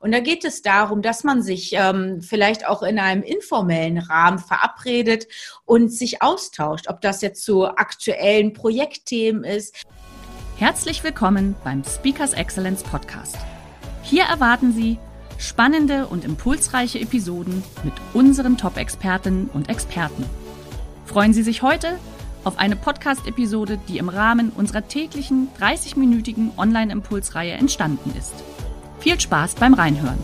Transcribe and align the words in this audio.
Und 0.00 0.12
da 0.12 0.20
geht 0.20 0.44
es 0.44 0.62
darum, 0.62 1.00
dass 1.02 1.24
man 1.24 1.42
sich 1.42 1.72
ähm, 1.72 2.20
vielleicht 2.20 2.66
auch 2.66 2.82
in 2.82 2.98
einem 2.98 3.22
informellen 3.22 3.98
Rahmen 3.98 4.38
verabredet 4.38 5.26
und 5.64 5.90
sich 5.90 6.22
austauscht, 6.22 6.88
ob 6.88 7.00
das 7.00 7.22
jetzt 7.22 7.44
zu 7.44 7.66
aktuellen 7.66 8.52
Projektthemen 8.52 9.44
ist. 9.44 9.84
Herzlich 10.56 11.02
willkommen 11.02 11.54
beim 11.64 11.82
Speakers 11.84 12.34
Excellence 12.34 12.82
Podcast. 12.82 13.36
Hier 14.02 14.24
erwarten 14.24 14.72
Sie 14.72 14.98
spannende 15.38 16.06
und 16.06 16.24
impulsreiche 16.24 17.00
Episoden 17.00 17.62
mit 17.84 17.94
unseren 18.14 18.56
Top-Expertinnen 18.56 19.48
und 19.52 19.68
Experten. 19.68 20.24
Freuen 21.04 21.34
Sie 21.34 21.42
sich 21.42 21.62
heute 21.62 21.98
auf 22.44 22.58
eine 22.58 22.76
Podcast-Episode, 22.76 23.78
die 23.88 23.98
im 23.98 24.08
Rahmen 24.08 24.50
unserer 24.50 24.86
täglichen 24.86 25.48
30-minütigen 25.60 26.56
Online-Impulsreihe 26.56 27.52
entstanden 27.52 28.14
ist. 28.16 28.34
Viel 29.06 29.20
Spaß 29.20 29.54
beim 29.54 29.72
Reinhören. 29.72 30.18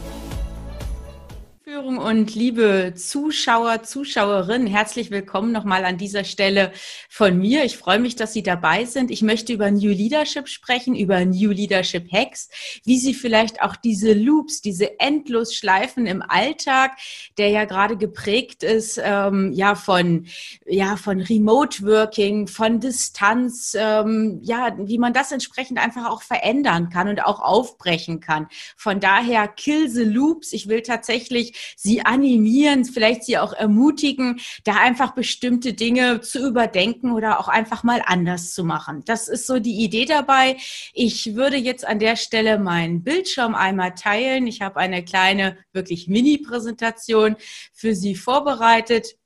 Und 1.78 2.34
liebe 2.34 2.92
Zuschauer, 2.96 3.82
Zuschauerinnen, 3.82 4.66
herzlich 4.66 5.10
willkommen 5.10 5.52
nochmal 5.52 5.86
an 5.86 5.96
dieser 5.96 6.24
Stelle 6.24 6.70
von 7.08 7.38
mir. 7.38 7.64
Ich 7.64 7.78
freue 7.78 7.98
mich, 7.98 8.14
dass 8.14 8.34
Sie 8.34 8.42
dabei 8.42 8.84
sind. 8.84 9.10
Ich 9.10 9.22
möchte 9.22 9.54
über 9.54 9.70
New 9.70 9.88
Leadership 9.88 10.48
sprechen, 10.48 10.94
über 10.94 11.24
New 11.24 11.50
Leadership 11.50 12.12
Hacks, 12.12 12.50
wie 12.84 12.98
Sie 12.98 13.14
vielleicht 13.14 13.62
auch 13.62 13.74
diese 13.74 14.12
Loops, 14.12 14.60
diese 14.60 15.00
Endlosschleifen 15.00 16.06
im 16.06 16.20
Alltag, 16.20 16.92
der 17.38 17.48
ja 17.48 17.64
gerade 17.64 17.96
geprägt 17.96 18.62
ist, 18.64 19.00
ähm, 19.02 19.52
ja 19.54 19.74
von 19.74 20.26
ja 20.66 20.96
von 20.96 21.22
Remote 21.22 21.86
Working, 21.86 22.48
von 22.48 22.80
Distanz, 22.80 23.74
ähm, 23.78 24.40
ja, 24.42 24.76
wie 24.78 24.98
man 24.98 25.14
das 25.14 25.32
entsprechend 25.32 25.78
einfach 25.78 26.10
auch 26.10 26.22
verändern 26.22 26.90
kann 26.90 27.08
und 27.08 27.24
auch 27.24 27.40
aufbrechen 27.40 28.20
kann. 28.20 28.48
Von 28.76 29.00
daher 29.00 29.48
kill 29.48 29.88
the 29.88 30.04
Loops. 30.04 30.52
Ich 30.52 30.68
will 30.68 30.82
tatsächlich 30.82 31.61
Sie 31.76 32.02
animieren, 32.04 32.84
vielleicht 32.84 33.24
Sie 33.24 33.38
auch 33.38 33.52
ermutigen, 33.52 34.40
da 34.64 34.74
einfach 34.74 35.14
bestimmte 35.14 35.72
Dinge 35.72 36.20
zu 36.20 36.46
überdenken 36.46 37.12
oder 37.12 37.40
auch 37.40 37.48
einfach 37.48 37.82
mal 37.82 38.02
anders 38.04 38.54
zu 38.54 38.64
machen. 38.64 39.02
Das 39.04 39.28
ist 39.28 39.46
so 39.46 39.58
die 39.58 39.82
Idee 39.82 40.04
dabei. 40.04 40.56
Ich 40.92 41.34
würde 41.34 41.56
jetzt 41.56 41.86
an 41.86 41.98
der 41.98 42.16
Stelle 42.16 42.58
meinen 42.58 43.02
Bildschirm 43.02 43.54
einmal 43.54 43.94
teilen. 43.94 44.46
Ich 44.46 44.60
habe 44.62 44.76
eine 44.76 45.04
kleine, 45.04 45.56
wirklich 45.72 46.08
Mini-Präsentation 46.08 47.36
für 47.72 47.94
Sie 47.94 48.14
vorbereitet. 48.14 49.16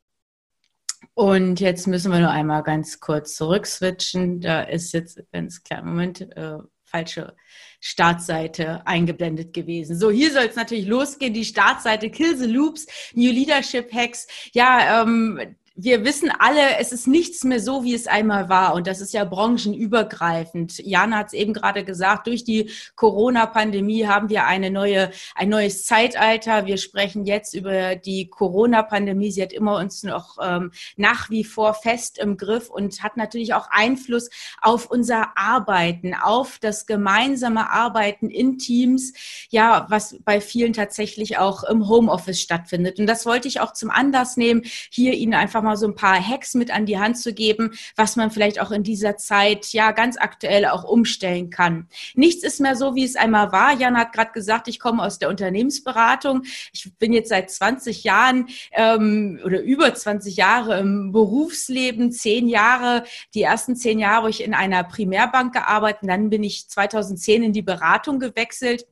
Und 1.14 1.60
jetzt 1.60 1.86
müssen 1.86 2.12
wir 2.12 2.20
nur 2.20 2.30
einmal 2.30 2.62
ganz 2.62 3.00
kurz 3.00 3.36
zurückswitchen. 3.36 4.40
Da 4.40 4.62
ist 4.62 4.92
jetzt 4.92 5.18
ganz 5.32 5.62
klar, 5.62 5.82
Moment, 5.82 6.20
äh, 6.20 6.58
falsche 6.84 7.34
Startseite 7.80 8.86
eingeblendet 8.86 9.52
gewesen. 9.52 9.98
So, 9.98 10.10
hier 10.10 10.32
soll 10.32 10.44
es 10.44 10.56
natürlich 10.56 10.86
losgehen, 10.86 11.34
die 11.34 11.44
Startseite 11.44 12.10
Kill 12.10 12.36
the 12.36 12.46
Loops, 12.46 12.86
New 13.14 13.30
Leadership 13.30 13.92
Hacks. 13.92 14.26
Ja, 14.52 15.02
ähm, 15.02 15.56
wir 15.78 16.04
wissen 16.04 16.30
alle, 16.30 16.78
es 16.78 16.90
ist 16.90 17.06
nichts 17.06 17.44
mehr 17.44 17.60
so, 17.60 17.84
wie 17.84 17.94
es 17.94 18.06
einmal 18.06 18.48
war. 18.48 18.74
Und 18.74 18.86
das 18.86 19.02
ist 19.02 19.12
ja 19.12 19.24
branchenübergreifend. 19.24 20.78
Jana 20.78 21.18
hat 21.18 21.26
es 21.28 21.32
eben 21.34 21.52
gerade 21.52 21.84
gesagt, 21.84 22.26
durch 22.28 22.44
die 22.44 22.70
Corona-Pandemie 22.94 24.06
haben 24.06 24.30
wir 24.30 24.46
eine 24.46 24.70
neue, 24.70 25.10
ein 25.34 25.50
neues 25.50 25.84
Zeitalter. 25.84 26.64
Wir 26.64 26.78
sprechen 26.78 27.26
jetzt 27.26 27.52
über 27.52 27.94
die 27.94 28.28
Corona-Pandemie. 28.28 29.30
Sie 29.30 29.42
hat 29.42 29.52
immer 29.52 29.76
uns 29.76 30.02
noch 30.02 30.38
ähm, 30.42 30.72
nach 30.96 31.28
wie 31.28 31.44
vor 31.44 31.74
fest 31.74 32.16
im 32.18 32.38
Griff 32.38 32.70
und 32.70 33.02
hat 33.02 33.18
natürlich 33.18 33.52
auch 33.52 33.68
Einfluss 33.70 34.30
auf 34.62 34.90
unser 34.90 35.36
Arbeiten, 35.36 36.14
auf 36.14 36.58
das 36.58 36.86
gemeinsame 36.86 37.70
Arbeiten 37.70 38.30
in 38.30 38.56
Teams. 38.56 39.12
Ja, 39.50 39.84
was 39.90 40.16
bei 40.24 40.40
vielen 40.40 40.72
tatsächlich 40.72 41.36
auch 41.36 41.64
im 41.64 41.86
Homeoffice 41.86 42.40
stattfindet. 42.40 42.98
Und 42.98 43.06
das 43.06 43.26
wollte 43.26 43.46
ich 43.46 43.60
auch 43.60 43.74
zum 43.74 43.90
Anlass 43.90 44.38
nehmen, 44.38 44.62
hier 44.90 45.12
Ihnen 45.12 45.34
einfach 45.34 45.65
mal 45.66 45.76
so 45.76 45.86
ein 45.86 45.94
paar 45.94 46.20
Hacks 46.20 46.54
mit 46.54 46.70
an 46.70 46.86
die 46.86 46.98
Hand 46.98 47.18
zu 47.18 47.34
geben, 47.34 47.72
was 47.96 48.16
man 48.16 48.30
vielleicht 48.30 48.60
auch 48.60 48.70
in 48.70 48.82
dieser 48.82 49.16
Zeit 49.16 49.72
ja 49.72 49.92
ganz 49.92 50.16
aktuell 50.16 50.66
auch 50.66 50.84
umstellen 50.84 51.50
kann. 51.50 51.88
Nichts 52.14 52.42
ist 52.42 52.60
mehr 52.60 52.76
so, 52.76 52.94
wie 52.94 53.04
es 53.04 53.16
einmal 53.16 53.52
war. 53.52 53.74
Jan 53.74 53.98
hat 53.98 54.12
gerade 54.12 54.32
gesagt, 54.32 54.68
ich 54.68 54.80
komme 54.80 55.02
aus 55.02 55.18
der 55.18 55.28
Unternehmensberatung. 55.28 56.42
Ich 56.72 56.90
bin 56.98 57.12
jetzt 57.12 57.28
seit 57.28 57.50
20 57.50 58.04
Jahren 58.04 58.48
ähm, 58.72 59.40
oder 59.44 59.60
über 59.60 59.94
20 59.94 60.36
Jahre 60.36 60.78
im 60.78 61.12
Berufsleben, 61.12 62.12
zehn 62.12 62.48
Jahre, 62.48 63.04
die 63.34 63.42
ersten 63.42 63.76
zehn 63.76 63.98
Jahre, 63.98 64.24
wo 64.24 64.28
ich 64.28 64.42
in 64.42 64.54
einer 64.54 64.84
Primärbank 64.84 65.52
gearbeitet, 65.52 66.08
dann 66.08 66.30
bin 66.30 66.42
ich 66.42 66.68
2010 66.68 67.42
in 67.42 67.52
die 67.52 67.62
Beratung 67.62 68.18
gewechselt 68.18 68.86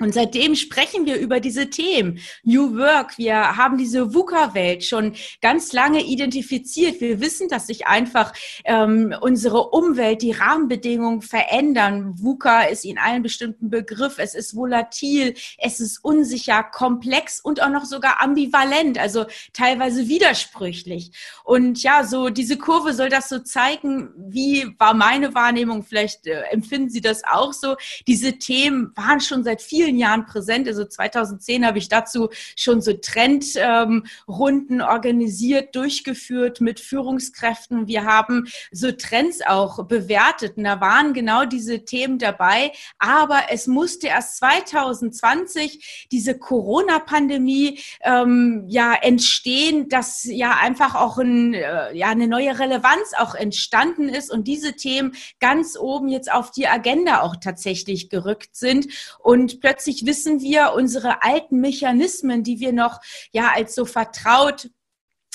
und 0.00 0.12
seitdem 0.12 0.56
sprechen 0.56 1.06
wir 1.06 1.18
über 1.18 1.38
diese 1.38 1.70
Themen. 1.70 2.18
New 2.42 2.76
Work, 2.76 3.16
wir 3.16 3.56
haben 3.56 3.78
diese 3.78 4.12
VUCA-Welt 4.12 4.84
schon 4.84 5.14
ganz 5.40 5.72
lange 5.72 6.02
identifiziert. 6.02 7.00
Wir 7.00 7.20
wissen, 7.20 7.48
dass 7.48 7.68
sich 7.68 7.86
einfach 7.86 8.32
ähm, 8.64 9.14
unsere 9.20 9.68
Umwelt, 9.68 10.22
die 10.22 10.32
Rahmenbedingungen 10.32 11.22
verändern. 11.22 12.14
VUCA 12.18 12.62
ist 12.62 12.84
in 12.84 12.98
allen 12.98 13.22
bestimmten 13.22 13.70
Begriff. 13.70 14.18
Es 14.18 14.34
ist 14.34 14.56
volatil, 14.56 15.34
es 15.58 15.78
ist 15.78 16.04
unsicher, 16.04 16.64
komplex 16.64 17.38
und 17.40 17.62
auch 17.62 17.70
noch 17.70 17.84
sogar 17.84 18.20
ambivalent, 18.20 18.98
also 18.98 19.26
teilweise 19.52 20.08
widersprüchlich. 20.08 21.12
Und 21.44 21.84
ja, 21.84 22.02
so 22.02 22.30
diese 22.30 22.58
Kurve 22.58 22.94
soll 22.94 23.10
das 23.10 23.28
so 23.28 23.38
zeigen, 23.38 24.10
wie 24.16 24.74
war 24.76 24.94
meine 24.94 25.36
Wahrnehmung. 25.36 25.84
Vielleicht 25.84 26.26
äh, 26.26 26.40
empfinden 26.50 26.90
Sie 26.90 27.00
das 27.00 27.22
auch 27.22 27.52
so. 27.52 27.76
Diese 28.08 28.40
Themen 28.40 28.90
waren 28.96 29.20
schon 29.20 29.44
seit 29.44 29.62
vielen 29.62 29.83
vielen 29.84 29.98
Jahren 29.98 30.24
präsent. 30.24 30.66
Also 30.66 30.84
2010 30.84 31.66
habe 31.66 31.78
ich 31.78 31.88
dazu 31.88 32.30
schon 32.56 32.80
so 32.80 32.94
Trendrunden 32.94 34.80
ähm, 34.80 34.86
organisiert, 34.86 35.74
durchgeführt 35.76 36.60
mit 36.60 36.80
Führungskräften. 36.80 37.86
Wir 37.86 38.04
haben 38.04 38.46
so 38.72 38.90
Trends 38.92 39.40
auch 39.46 39.84
bewertet 39.86 40.56
und 40.56 40.64
da 40.64 40.80
waren 40.80 41.12
genau 41.12 41.44
diese 41.44 41.84
Themen 41.84 42.18
dabei. 42.18 42.72
Aber 42.98 43.42
es 43.50 43.66
musste 43.66 44.06
erst 44.06 44.38
2020 44.38 46.08
diese 46.10 46.38
Corona-Pandemie 46.38 47.80
ähm, 48.02 48.64
ja 48.68 48.94
entstehen, 48.94 49.88
dass 49.88 50.24
ja 50.24 50.56
einfach 50.60 50.94
auch 50.94 51.18
ein, 51.18 51.52
äh, 51.52 51.94
ja, 51.94 52.08
eine 52.08 52.26
neue 52.26 52.58
Relevanz 52.58 53.12
auch 53.18 53.34
entstanden 53.34 54.08
ist 54.08 54.30
und 54.30 54.48
diese 54.48 54.74
Themen 54.76 55.14
ganz 55.40 55.76
oben 55.78 56.08
jetzt 56.08 56.32
auf 56.32 56.50
die 56.50 56.68
Agenda 56.68 57.20
auch 57.20 57.36
tatsächlich 57.36 58.08
gerückt 58.08 58.56
sind 58.56 58.86
und 59.18 59.60
plötzlich 59.60 59.73
plötzlich 59.74 60.06
wissen 60.06 60.40
wir 60.40 60.72
unsere 60.74 61.22
alten 61.22 61.60
Mechanismen, 61.60 62.44
die 62.44 62.60
wir 62.60 62.72
noch 62.72 63.00
ja 63.32 63.50
als 63.54 63.74
so 63.74 63.84
vertraut 63.84 64.70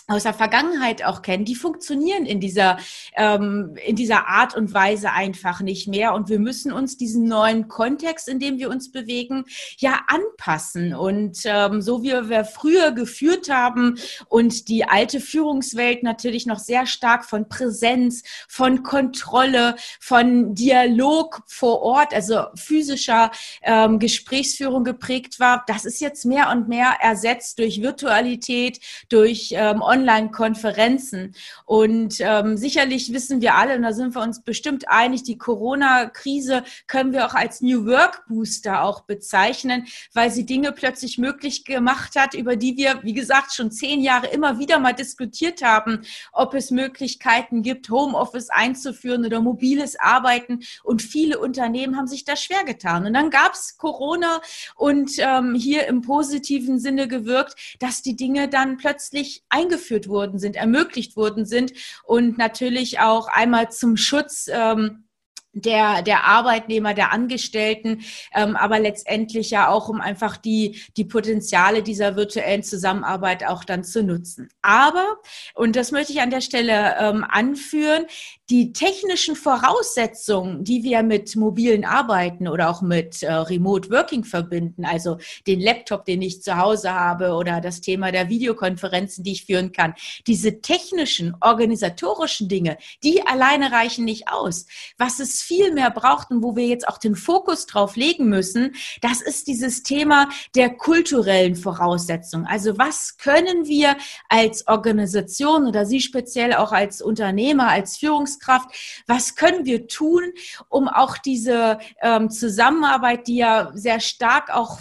aus 0.10 0.24
der 0.24 0.34
Vergangenheit 0.34 1.06
auch 1.06 1.22
kennen, 1.22 1.46
die 1.46 1.56
funktionieren 1.56 2.26
in 2.26 2.40
dieser, 2.40 2.78
ähm, 3.16 3.76
in 3.86 3.96
dieser 3.96 4.28
Art 4.28 4.56
und 4.56 4.74
Weise 4.74 5.12
einfach 5.12 5.62
nicht 5.62 5.88
mehr. 5.88 6.14
Und 6.14 6.30
wir 6.30 6.40
müssen 6.40 6.74
uns 6.74 6.98
diesen 6.98 7.26
neuen 7.26 7.68
Kontext, 7.68 8.28
in 8.28 8.40
dem 8.40 8.58
wir 8.58 8.70
uns 8.70 8.92
bewegen, 8.92 9.46
ja 9.78 10.00
anpassen. 10.08 10.96
Und 10.96 11.42
ähm, 11.46 11.82
so 11.82 12.04
wie 12.04 12.10
wir 12.10 12.44
früher 12.44 12.92
geführt 12.92 13.50
haben 13.50 14.00
und 14.28 14.68
die 14.68 14.86
alte 14.86 15.20
Führungswelt 15.20 16.02
natürlich 16.02 16.46
noch 16.48 16.60
sehr 16.60 16.88
stark 16.88 17.24
von 17.26 17.48
Präsenz, 17.48 18.24
von 18.48 18.82
Kontrolle, 18.82 19.76
von 20.00 20.56
Dialog 20.56 21.44
vor 21.46 21.82
Ort, 21.82 22.14
also 22.14 22.46
physischer 22.56 23.32
ähm, 23.62 24.00
Gesprächsführung 24.00 24.84
geprägt 24.84 25.40
war, 25.40 25.64
das 25.68 25.86
ist 25.86 26.02
jetzt 26.02 26.26
mehr 26.26 26.50
und 26.50 26.68
mehr 26.68 26.96
ersetzt 27.00 27.60
durch 27.60 27.82
Virtualität, 27.82 28.80
durch 29.10 29.52
ähm, 29.54 29.82
Online-Konferenzen. 30.00 31.36
Und 31.66 32.16
ähm, 32.20 32.58
sicherlich 32.58 33.14
wissen 33.14 33.42
wir 33.42 33.56
alle, 33.56 33.76
und 33.76 33.82
da 33.84 33.94
sind 33.94 34.16
wir 34.16 34.22
uns 34.22 34.42
bestimmt 34.42 34.90
einig, 34.90 35.24
die 35.24 35.38
Corona-Krise 35.38 36.64
können 36.88 37.12
wir 37.12 37.26
auch 37.26 37.34
als 37.34 37.62
New 37.62 37.86
Work 37.86 38.26
Booster 38.28 38.84
auch 38.84 39.02
bezeichnen, 39.02 39.88
weil 40.14 40.32
sie 40.32 40.46
Dinge 40.46 40.72
plötzlich 40.72 41.18
möglich 41.18 41.66
gemacht 41.66 42.16
hat, 42.16 42.34
über 42.34 42.56
die 42.56 42.78
wir, 42.78 43.00
wie 43.04 43.14
gesagt, 43.14 43.54
schon 43.54 43.72
zehn 43.72 44.02
Jahre 44.02 44.28
immer 44.28 44.60
wieder 44.60 44.80
mal 44.80 44.94
diskutiert 44.94 45.62
haben, 45.62 46.02
ob 46.32 46.54
es 46.54 46.72
Möglichkeiten 46.72 47.62
gibt, 47.62 47.90
Homeoffice 47.90 48.50
einzuführen 48.50 49.26
oder 49.26 49.42
mobiles 49.42 50.00
Arbeiten. 50.00 50.62
Und 50.84 51.02
viele 51.02 51.40
Unternehmen 51.40 51.98
haben 51.98 52.08
sich 52.08 52.24
da 52.24 52.36
schwer 52.36 52.64
getan. 52.64 53.06
Und 53.06 53.14
dann 53.14 53.30
gab 53.30 53.54
es 53.54 53.78
Corona 53.78 54.42
und 54.76 55.12
ähm, 55.18 55.56
hier 55.56 55.88
im 55.88 56.02
positiven 56.02 56.80
Sinne 56.80 57.08
gewirkt, 57.08 57.56
dass 57.80 58.02
die 58.02 58.16
Dinge 58.16 58.48
dann 58.48 58.78
plötzlich 58.78 59.44
eingeführt 59.50 59.89
worden 60.08 60.40
sind, 60.40 60.56
ermöglicht 60.56 61.16
worden 61.16 61.46
sind 61.46 61.74
und 62.04 62.38
natürlich 62.38 63.00
auch 63.00 63.28
einmal 63.28 63.72
zum 63.72 63.98
Schutz 63.98 64.50
ähm, 64.52 65.06
der, 65.54 66.02
der 66.04 66.26
Arbeitnehmer, 66.26 66.94
der 66.94 67.12
Angestellten, 67.12 68.02
ähm, 68.36 68.56
aber 68.56 68.80
letztendlich 68.80 69.50
ja 69.50 69.70
auch, 69.70 69.90
um 69.90 70.00
einfach 70.00 70.38
die, 70.38 70.82
die 70.96 71.06
Potenziale 71.06 71.82
dieser 71.82 72.16
virtuellen 72.16 72.64
Zusammenarbeit 72.64 73.46
auch 73.46 73.64
dann 73.64 73.84
zu 73.84 74.04
nutzen. 74.04 74.50
Aber, 74.62 75.18
und 75.56 75.76
das 75.76 75.92
möchte 75.92 76.14
ich 76.14 76.22
an 76.22 76.30
der 76.30 76.42
Stelle 76.42 76.96
ähm, 77.00 77.26
anführen, 77.28 78.06
die 78.50 78.74
technischen 78.74 79.36
Voraussetzungen, 79.36 80.64
die 80.64 80.84
wir 80.84 81.04
mit 81.04 81.36
mobilen 81.36 81.86
Arbeiten 81.86 82.48
oder 82.48 82.70
auch 82.70 82.82
mit 82.82 83.22
äh, 83.22 83.32
Remote 83.32 83.92
Working 83.92 84.24
verbinden, 84.24 84.86
also 84.86 85.18
den 85.46 85.60
Laptop, 85.60 86.06
den 86.06 86.24
ich 86.24 86.42
zu 86.42 86.58
Hause 86.58 86.92
habe 86.94 87.34
oder 87.34 87.62
das 87.62 87.82
Thema 87.82 88.12
der 88.12 88.30
Videokonferenzen, 88.30 89.24
die 89.24 89.34
ich 89.34 89.46
führen 89.46 89.72
kann, 89.72 89.94
diese 90.26 90.62
technischen, 90.62 91.36
organisatorischen 91.42 92.48
Dinge, 92.48 92.78
die 93.04 93.22
alleine 93.22 93.72
reichen 93.72 94.04
nicht 94.04 94.32
aus. 94.32 94.66
Was 94.98 95.20
es 95.20 95.42
viel 95.42 95.72
mehr 95.72 95.92
braucht 95.92 96.32
und 96.32 96.42
wo 96.42 96.56
wir 96.56 96.66
jetzt 96.66 96.88
auch 96.88 96.98
den 96.98 97.16
Fokus 97.16 97.68
drauf 97.68 97.96
legen 97.96 98.30
müssen, 98.30 98.74
das 99.02 99.22
ist 99.22 99.48
dieses 99.48 99.84
Thema 99.84 100.28
der 100.56 100.72
kulturellen 100.72 101.56
Voraussetzungen. 101.56 102.48
Also 102.48 102.80
was 102.80 103.18
können 103.18 103.68
wir 103.68 103.96
als 104.28 104.68
Organisation 104.68 105.68
oder 105.68 105.86
Sie 105.86 106.00
speziell 106.02 106.56
auch 106.56 106.72
als 106.72 107.02
Unternehmer, 107.02 107.70
als 107.70 107.98
Führungskraft 107.98 108.39
Führungskraft. 108.40 109.04
Was 109.08 109.36
können 109.36 109.66
wir 109.66 109.88
tun, 109.88 110.24
um 110.70 110.88
auch 110.88 111.18
diese 111.18 111.80
ähm, 112.02 112.30
Zusammenarbeit, 112.30 113.28
die 113.28 113.38
ja 113.38 113.72
sehr 113.74 114.00
stark 114.00 114.50
auch 114.50 114.80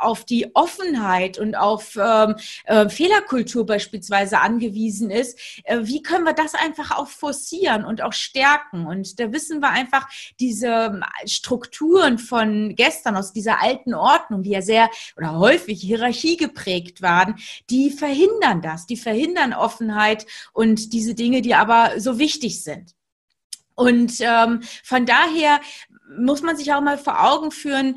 auf 0.00 0.24
die 0.24 0.54
Offenheit 0.54 1.38
und 1.38 1.54
auf 1.54 1.96
ähm, 2.00 2.34
äh, 2.64 2.88
Fehlerkultur 2.88 3.66
beispielsweise 3.66 4.40
angewiesen 4.40 5.10
ist, 5.10 5.38
äh, 5.64 5.80
wie 5.82 6.02
können 6.02 6.24
wir 6.24 6.32
das 6.32 6.54
einfach 6.54 6.96
auch 6.96 7.08
forcieren 7.08 7.84
und 7.84 8.02
auch 8.02 8.12
stärken? 8.12 8.86
Und 8.86 9.20
da 9.20 9.32
wissen 9.32 9.60
wir 9.60 9.70
einfach, 9.70 10.08
diese 10.40 10.66
ähm, 10.66 11.04
Strukturen 11.26 12.18
von 12.18 12.74
gestern 12.74 13.16
aus 13.16 13.32
dieser 13.32 13.62
alten 13.62 13.94
Ordnung, 13.94 14.42
die 14.42 14.50
ja 14.50 14.62
sehr 14.62 14.88
oder 15.16 15.38
häufig 15.38 15.80
Hierarchie 15.80 16.36
geprägt 16.36 17.02
waren, 17.02 17.36
die 17.68 17.90
verhindern 17.90 18.62
das, 18.62 18.86
die 18.86 18.96
verhindern 18.96 19.52
Offenheit 19.52 20.26
und 20.52 20.92
diese 20.92 21.14
Dinge, 21.14 21.42
die 21.42 21.54
aber 21.54 22.00
so 22.00 22.18
wichtig 22.18 22.62
sind. 22.62 22.94
Und 23.80 24.12
ähm, 24.20 24.60
von 24.84 25.06
daher 25.06 25.58
muss 26.18 26.42
man 26.42 26.54
sich 26.54 26.70
auch 26.70 26.82
mal 26.82 26.98
vor 26.98 27.24
Augen 27.24 27.50
führen, 27.50 27.96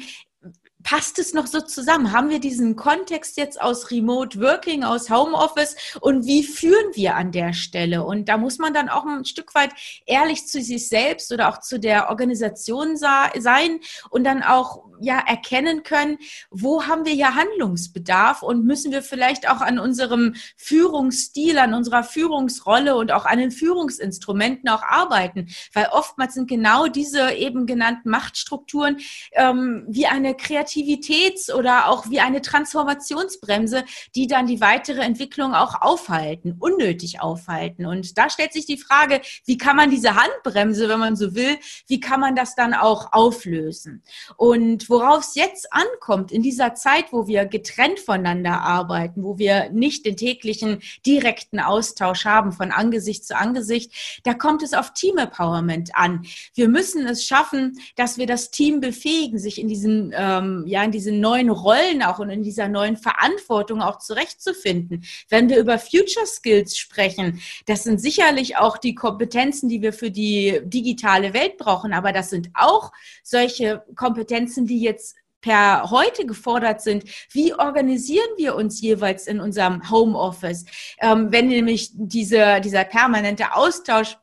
passt 0.83 1.19
es 1.19 1.33
noch 1.33 1.47
so 1.47 1.61
zusammen? 1.61 2.11
Haben 2.11 2.29
wir 2.29 2.39
diesen 2.39 2.75
Kontext 2.75 3.37
jetzt 3.37 3.61
aus 3.61 3.89
Remote 3.91 4.39
Working, 4.39 4.83
aus 4.83 5.09
Homeoffice 5.09 5.75
und 6.01 6.25
wie 6.25 6.43
führen 6.43 6.93
wir 6.93 7.15
an 7.15 7.31
der 7.31 7.53
Stelle? 7.53 8.03
Und 8.03 8.29
da 8.29 8.37
muss 8.37 8.57
man 8.57 8.73
dann 8.73 8.89
auch 8.89 9.05
ein 9.05 9.25
Stück 9.25 9.55
weit 9.55 9.71
ehrlich 10.05 10.47
zu 10.47 10.61
sich 10.61 10.87
selbst 10.89 11.31
oder 11.31 11.49
auch 11.49 11.59
zu 11.59 11.79
der 11.79 12.09
Organisation 12.09 12.97
sein 12.97 13.79
und 14.09 14.23
dann 14.23 14.43
auch 14.43 14.83
ja 14.99 15.19
erkennen 15.19 15.83
können, 15.83 16.17
wo 16.49 16.85
haben 16.85 17.05
wir 17.05 17.13
ja 17.13 17.35
Handlungsbedarf 17.35 18.41
und 18.41 18.65
müssen 18.65 18.91
wir 18.91 19.01
vielleicht 19.01 19.49
auch 19.49 19.61
an 19.61 19.79
unserem 19.79 20.35
Führungsstil, 20.57 21.57
an 21.57 21.73
unserer 21.73 22.03
Führungsrolle 22.03 22.95
und 22.95 23.11
auch 23.11 23.25
an 23.25 23.39
den 23.39 23.51
Führungsinstrumenten 23.51 24.69
auch 24.69 24.83
arbeiten, 24.83 25.47
weil 25.73 25.87
oftmals 25.91 26.33
sind 26.33 26.47
genau 26.47 26.87
diese 26.87 27.31
eben 27.31 27.65
genannten 27.65 28.09
Machtstrukturen 28.09 28.97
ähm, 29.33 29.85
wie 29.87 30.07
eine 30.07 30.35
Kreativitäts- 30.73 31.51
oder 31.51 31.89
auch 31.89 32.09
wie 32.09 32.19
eine 32.19 32.41
Transformationsbremse, 32.41 33.83
die 34.15 34.27
dann 34.27 34.47
die 34.47 34.61
weitere 34.61 35.01
Entwicklung 35.01 35.53
auch 35.53 35.81
aufhalten, 35.81 36.55
unnötig 36.59 37.21
aufhalten. 37.21 37.85
Und 37.85 38.17
da 38.17 38.29
stellt 38.29 38.53
sich 38.53 38.65
die 38.65 38.77
Frage, 38.77 39.21
wie 39.45 39.57
kann 39.57 39.75
man 39.75 39.89
diese 39.89 40.15
Handbremse, 40.15 40.89
wenn 40.89 40.99
man 40.99 41.15
so 41.15 41.35
will, 41.35 41.57
wie 41.87 41.99
kann 41.99 42.19
man 42.19 42.35
das 42.35 42.55
dann 42.55 42.73
auch 42.73 43.13
auflösen? 43.13 44.03
Und 44.37 44.89
worauf 44.89 45.23
es 45.23 45.35
jetzt 45.35 45.71
ankommt 45.71 46.31
in 46.31 46.41
dieser 46.41 46.75
Zeit, 46.75 47.05
wo 47.11 47.27
wir 47.27 47.45
getrennt 47.45 47.99
voneinander 47.99 48.61
arbeiten, 48.61 49.23
wo 49.23 49.37
wir 49.37 49.69
nicht 49.69 50.05
den 50.05 50.17
täglichen 50.17 50.81
direkten 51.05 51.59
Austausch 51.59 52.25
haben 52.25 52.51
von 52.51 52.71
Angesicht 52.71 53.25
zu 53.25 53.37
Angesicht, 53.37 53.91
da 54.23 54.33
kommt 54.33 54.63
es 54.63 54.73
auf 54.73 54.93
Team 54.93 55.17
Empowerment 55.17 55.95
an. 55.95 56.25
Wir 56.53 56.67
müssen 56.67 57.05
es 57.05 57.25
schaffen, 57.25 57.79
dass 57.95 58.17
wir 58.17 58.27
das 58.27 58.51
Team 58.51 58.79
befähigen, 58.79 59.39
sich 59.39 59.59
in 59.59 59.67
diesen, 59.67 60.13
ähm, 60.15 60.62
ja, 60.65 60.83
in 60.83 60.91
diesen 60.91 61.19
neuen 61.19 61.49
Rollen 61.49 62.03
auch 62.03 62.19
und 62.19 62.29
in 62.29 62.43
dieser 62.43 62.67
neuen 62.67 62.97
Verantwortung 62.97 63.81
auch 63.81 63.99
zurechtzufinden. 63.99 65.03
Wenn 65.29 65.49
wir 65.49 65.57
über 65.57 65.79
Future 65.79 66.25
Skills 66.25 66.77
sprechen, 66.77 67.41
das 67.65 67.83
sind 67.83 67.99
sicherlich 67.99 68.57
auch 68.57 68.77
die 68.77 68.95
Kompetenzen, 68.95 69.69
die 69.69 69.81
wir 69.81 69.93
für 69.93 70.11
die 70.11 70.61
digitale 70.63 71.33
Welt 71.33 71.57
brauchen, 71.57 71.93
aber 71.93 72.11
das 72.11 72.29
sind 72.29 72.49
auch 72.53 72.91
solche 73.23 73.83
Kompetenzen, 73.95 74.65
die 74.65 74.81
jetzt 74.81 75.15
per 75.43 75.91
heute 75.91 76.25
gefordert 76.25 76.81
sind, 76.81 77.03
wie 77.31 77.53
organisieren 77.53 78.29
wir 78.37 78.55
uns 78.55 78.81
jeweils 78.81 79.27
in 79.27 79.39
unserem 79.39 79.91
Homeoffice? 79.91 80.65
Ähm, 80.99 81.31
wenn 81.31 81.49
nämlich 81.49 81.91
diese, 81.93 82.61
dieser 82.61 82.85
permanente 82.85 83.53
Austausch 83.53 84.17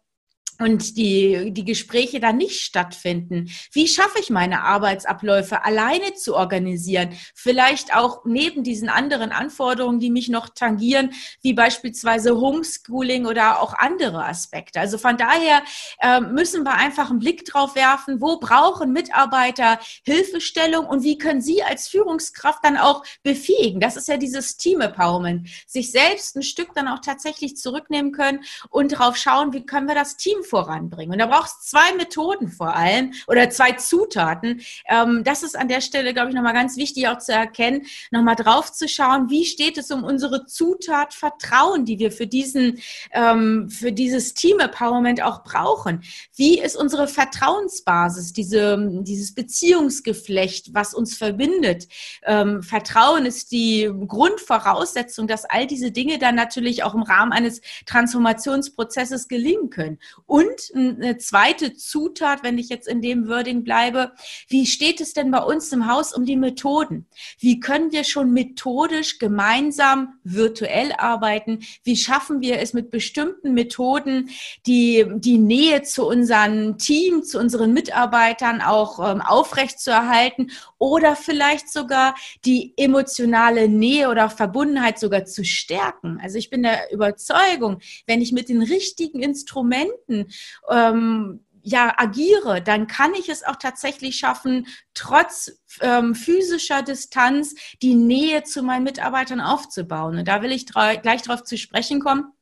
und 0.60 0.96
die, 0.96 1.52
die 1.52 1.64
Gespräche 1.64 2.20
dann 2.20 2.36
nicht 2.36 2.60
stattfinden? 2.60 3.50
Wie 3.72 3.88
schaffe 3.88 4.18
ich 4.20 4.30
meine 4.30 4.62
Arbeitsabläufe 4.62 5.64
alleine 5.64 6.14
zu 6.14 6.36
organisieren? 6.36 7.10
Vielleicht 7.34 7.96
auch 7.96 8.24
neben 8.24 8.62
diesen 8.62 8.88
anderen 8.88 9.32
Anforderungen, 9.32 10.00
die 10.00 10.10
mich 10.10 10.28
noch 10.28 10.50
tangieren, 10.50 11.12
wie 11.42 11.54
beispielsweise 11.54 12.36
Homeschooling 12.36 13.26
oder 13.26 13.60
auch 13.60 13.74
andere 13.74 14.24
Aspekte. 14.24 14.80
Also 14.80 14.98
von 14.98 15.16
daher 15.16 15.62
äh, 16.00 16.20
müssen 16.20 16.62
wir 16.62 16.74
einfach 16.74 17.10
einen 17.10 17.18
Blick 17.18 17.44
drauf 17.46 17.74
werfen, 17.74 18.20
wo 18.20 18.38
brauchen 18.38 18.92
Mitarbeiter 18.92 19.78
Hilfestellung 20.04 20.86
und 20.86 21.02
wie 21.02 21.16
können 21.18 21.40
sie 21.40 21.62
als 21.62 21.88
Führungskraft 21.88 22.62
dann 22.64 22.76
auch 22.76 23.02
befähigen? 23.22 23.80
Das 23.80 23.96
ist 23.96 24.08
ja 24.08 24.18
dieses 24.18 24.58
Team 24.58 24.82
Empowerment. 24.82 25.48
Sich 25.66 25.90
selbst 25.90 26.36
ein 26.36 26.42
Stück 26.42 26.74
dann 26.74 26.88
auch 26.88 27.00
tatsächlich 27.00 27.56
zurücknehmen 27.56 28.12
können 28.12 28.44
und 28.68 28.92
darauf 28.92 29.16
schauen, 29.16 29.52
wie 29.52 29.64
können 29.64 29.88
wir 29.88 29.94
das 29.94 30.16
Team 30.16 30.42
voranbringen. 30.50 31.12
Und 31.12 31.18
da 31.18 31.26
braucht 31.26 31.50
es 31.50 31.70
zwei 31.70 31.94
Methoden 31.96 32.48
vor 32.48 32.74
allem 32.74 33.14
oder 33.26 33.48
zwei 33.50 33.72
Zutaten. 33.72 34.60
Ähm, 34.88 35.22
das 35.24 35.42
ist 35.42 35.56
an 35.56 35.68
der 35.68 35.80
Stelle, 35.80 36.12
glaube 36.12 36.30
ich, 36.30 36.34
nochmal 36.34 36.52
ganz 36.52 36.76
wichtig 36.76 37.08
auch 37.08 37.18
zu 37.18 37.32
erkennen, 37.32 37.86
nochmal 38.10 38.36
drauf 38.36 38.72
zu 38.72 38.88
schauen, 38.88 39.30
wie 39.30 39.46
steht 39.46 39.78
es 39.78 39.90
um 39.90 40.04
unsere 40.04 40.44
Zutat 40.46 41.14
Vertrauen, 41.14 41.84
die 41.84 41.98
wir 41.98 42.12
für 42.12 42.26
diesen, 42.26 42.80
ähm, 43.12 43.70
für 43.70 43.92
dieses 43.92 44.34
Team-Empowerment 44.34 45.22
auch 45.22 45.42
brauchen. 45.44 46.02
Wie 46.36 46.60
ist 46.60 46.76
unsere 46.76 47.06
Vertrauensbasis, 47.06 48.32
diese, 48.32 48.76
dieses 49.02 49.34
Beziehungsgeflecht, 49.34 50.74
was 50.74 50.92
uns 50.94 51.16
verbindet? 51.16 51.86
Ähm, 52.24 52.62
Vertrauen 52.62 53.24
ist 53.24 53.52
die 53.52 53.90
Grundvoraussetzung, 54.06 55.28
dass 55.28 55.44
all 55.44 55.66
diese 55.66 55.92
Dinge 55.92 56.18
dann 56.18 56.34
natürlich 56.34 56.82
auch 56.82 56.94
im 56.94 57.02
Rahmen 57.02 57.32
eines 57.32 57.60
Transformationsprozesses 57.86 59.28
gelingen 59.28 59.70
können. 59.70 59.98
Und 60.26 60.39
und 60.40 60.74
eine 60.74 61.18
zweite 61.18 61.74
Zutat, 61.74 62.42
wenn 62.42 62.58
ich 62.58 62.68
jetzt 62.68 62.88
in 62.88 63.02
dem 63.02 63.28
Wording 63.28 63.62
bleibe, 63.62 64.12
wie 64.48 64.66
steht 64.66 65.00
es 65.00 65.12
denn 65.12 65.30
bei 65.30 65.40
uns 65.40 65.72
im 65.72 65.90
Haus 65.90 66.14
um 66.14 66.24
die 66.24 66.36
Methoden? 66.36 67.06
Wie 67.38 67.60
können 67.60 67.92
wir 67.92 68.04
schon 68.04 68.32
methodisch 68.32 69.18
gemeinsam 69.18 70.14
virtuell 70.24 70.92
arbeiten? 70.96 71.60
Wie 71.84 71.96
schaffen 71.96 72.40
wir 72.40 72.58
es 72.60 72.72
mit 72.72 72.90
bestimmten 72.90 73.52
Methoden, 73.52 74.30
die, 74.66 75.04
die 75.16 75.38
Nähe 75.38 75.82
zu 75.82 76.06
unserem 76.06 76.78
Team, 76.78 77.22
zu 77.22 77.38
unseren 77.38 77.72
Mitarbeitern 77.72 78.62
auch 78.62 78.98
ähm, 78.98 79.20
aufrechtzuerhalten 79.20 80.52
oder 80.78 81.16
vielleicht 81.16 81.70
sogar 81.70 82.14
die 82.44 82.72
emotionale 82.76 83.68
Nähe 83.68 84.08
oder 84.08 84.30
Verbundenheit 84.30 84.98
sogar 84.98 85.26
zu 85.26 85.44
stärken? 85.44 86.18
Also 86.22 86.38
ich 86.38 86.48
bin 86.48 86.62
der 86.62 86.90
Überzeugung, 86.92 87.80
wenn 88.06 88.22
ich 88.22 88.32
mit 88.32 88.48
den 88.48 88.62
richtigen 88.62 89.20
Instrumenten 89.20 90.29
ähm, 90.70 91.44
ja, 91.62 91.94
agiere, 91.98 92.62
dann 92.62 92.86
kann 92.86 93.12
ich 93.14 93.28
es 93.28 93.44
auch 93.44 93.56
tatsächlich 93.56 94.16
schaffen, 94.16 94.66
trotz 94.94 95.60
ähm, 95.82 96.14
physischer 96.14 96.82
Distanz 96.82 97.54
die 97.82 97.94
Nähe 97.94 98.44
zu 98.44 98.62
meinen 98.62 98.84
Mitarbeitern 98.84 99.40
aufzubauen. 99.40 100.18
Und 100.18 100.26
da 100.26 100.42
will 100.42 100.52
ich 100.52 100.66
gleich 100.66 101.22
darauf 101.22 101.44
zu 101.44 101.58
sprechen 101.58 102.00
kommen 102.00 102.32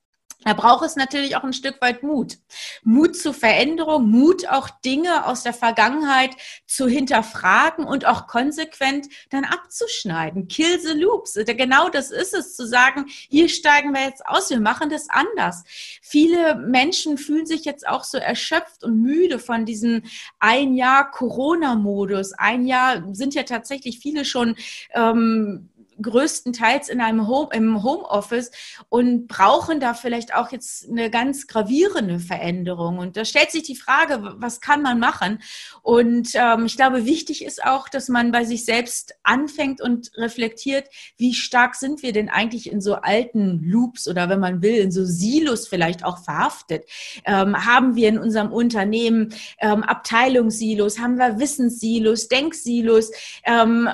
da 0.45 0.55
braucht 0.55 0.85
es 0.85 0.95
natürlich 0.95 1.37
auch 1.37 1.43
ein 1.43 1.53
Stück 1.53 1.81
weit 1.81 2.05
Mut. 2.05 2.39
Mut 2.85 3.17
zur 3.17 3.35
Veränderung, 3.35 4.09
Mut 4.09 4.49
auch 4.49 4.71
Dinge 4.71 5.27
aus 5.27 5.43
der 5.43 5.53
Vergangenheit 5.53 6.31
zu 6.65 6.87
hinterfragen 6.87 7.85
und 7.85 8.07
auch 8.07 8.29
konsequent 8.29 9.09
dann 9.31 9.45
abzuschneiden. 9.45 10.47
Kill 10.47 10.79
the 10.81 10.93
loops. 10.93 11.35
Genau 11.35 11.89
das 11.89 12.13
ist 12.13 12.35
es, 12.35 12.55
zu 12.55 12.67
sagen, 12.67 13.07
hier 13.09 13.49
steigen 13.49 13.93
wir 13.93 14.03
jetzt 14.03 14.25
aus, 14.27 14.49
wir 14.51 14.61
machen 14.61 14.91
das 14.91 15.11
anders. 15.11 15.65
Viele 16.03 16.55
Menschen 16.55 17.19
fühlen 17.19 17.47
sich 17.47 17.65
jetzt 17.65 17.87
auch 17.89 18.05
so 18.05 18.17
erschöpft 18.19 18.85
und 18.85 19.03
müde 19.03 19.41
von 19.41 19.67
diesem 19.67 20.05
ein 20.39 20.75
Jahr 20.75 21.11
Corona-Modus. 21.11 22.33
Ein 22.35 22.65
Jahr 22.65 23.03
sind 23.13 23.35
ja 23.35 23.43
tatsächlich 23.43 23.99
viele 23.99 24.25
schon 24.25 24.55
ähm, 24.95 25.69
größtenteils 26.01 26.89
in 26.89 27.01
einem 27.01 27.27
Home, 27.27 27.49
im 27.53 27.83
Homeoffice 27.83 28.51
und 28.89 29.27
brauchen 29.27 29.81
da 29.81 29.95
vielleicht 29.95 30.35
auch 30.35 30.53
jetzt 30.53 30.89
eine 30.89 31.11
ganz 31.11 31.47
gravierende 31.47 32.19
Veränderung. 32.19 32.99
Und 32.99 33.17
da 33.17 33.25
stellt 33.25 33.51
sich 33.51 33.63
die 33.63 33.77
Frage, 33.77 34.35
was 34.39 34.61
kann 34.61 34.83
man 34.83 34.99
machen? 34.99 35.41
Und 35.83 36.31
ähm, 36.35 36.67
ich 36.67 36.77
glaube, 36.77 37.05
wichtig 37.05 37.45
ist 37.45 37.65
auch, 37.65 37.89
dass 37.89 38.09
man 38.09 38.33
bei 38.33 38.45
sich 38.45 38.65
selbst 38.65 39.15
anfängt 39.23 39.81
und 39.81 40.11
reflektiert, 40.17 40.89
wie 41.17 41.35
stark 41.35 41.75
sind 41.75 42.03
wir 42.03 42.13
denn 42.13 42.29
eigentlich 42.29 42.71
in 42.71 42.81
so 42.81 42.95
alten 42.95 43.63
Loops 43.63 44.09
oder 44.09 44.29
wenn 44.29 44.41
man 44.41 44.63
will, 44.63 44.77
in 44.77 44.93
so 44.93 45.05
Silos 45.05 45.69
vielleicht 45.69 46.05
auch 46.05 46.19
verhaftet? 46.25 46.85
Ähm, 47.25 47.65
haben 47.65 47.97
wir 47.97 48.09
in 48.09 48.19
unserem 48.19 48.53
Unternehmen 48.53 49.35
ähm, 49.61 49.83
Abteilungssilos, 49.83 50.99
haben 50.99 51.17
wir 51.17 51.39
Wissenssilos, 51.39 52.29
Denksilos? 52.29 53.11
Ähm, 53.45 53.89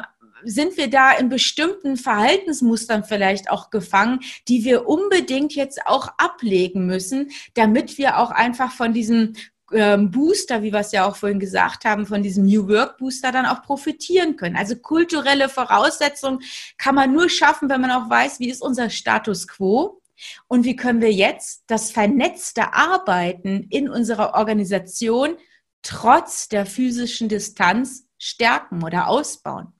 sind 0.44 0.76
wir 0.76 0.88
da 0.88 1.12
in 1.12 1.28
bestimmten 1.28 1.96
Verhaltensmustern 1.96 3.04
vielleicht 3.04 3.50
auch 3.50 3.70
gefangen, 3.70 4.20
die 4.48 4.64
wir 4.64 4.88
unbedingt 4.88 5.54
jetzt 5.54 5.86
auch 5.86 6.08
ablegen 6.18 6.86
müssen, 6.86 7.30
damit 7.54 7.98
wir 7.98 8.18
auch 8.18 8.30
einfach 8.30 8.72
von 8.72 8.92
diesem 8.92 9.34
ähm, 9.72 10.10
Booster, 10.10 10.62
wie 10.62 10.72
wir 10.72 10.80
es 10.80 10.92
ja 10.92 11.06
auch 11.06 11.16
vorhin 11.16 11.40
gesagt 11.40 11.84
haben, 11.84 12.06
von 12.06 12.22
diesem 12.22 12.44
New 12.44 12.68
Work 12.68 12.98
Booster 12.98 13.32
dann 13.32 13.46
auch 13.46 13.62
profitieren 13.62 14.36
können. 14.36 14.56
Also 14.56 14.76
kulturelle 14.76 15.48
Voraussetzungen 15.48 16.40
kann 16.78 16.94
man 16.94 17.12
nur 17.12 17.28
schaffen, 17.28 17.68
wenn 17.68 17.80
man 17.80 17.90
auch 17.90 18.08
weiß, 18.08 18.40
wie 18.40 18.50
ist 18.50 18.62
unser 18.62 18.90
Status 18.90 19.48
quo 19.48 20.00
und 20.48 20.64
wie 20.64 20.76
können 20.76 21.00
wir 21.00 21.12
jetzt 21.12 21.64
das 21.66 21.90
vernetzte 21.90 22.72
Arbeiten 22.74 23.66
in 23.70 23.88
unserer 23.88 24.34
Organisation 24.34 25.36
trotz 25.82 26.48
der 26.48 26.66
physischen 26.66 27.28
Distanz 27.28 28.03
stärken 28.18 28.82
oder 28.82 29.08
ausbauen. 29.08 29.72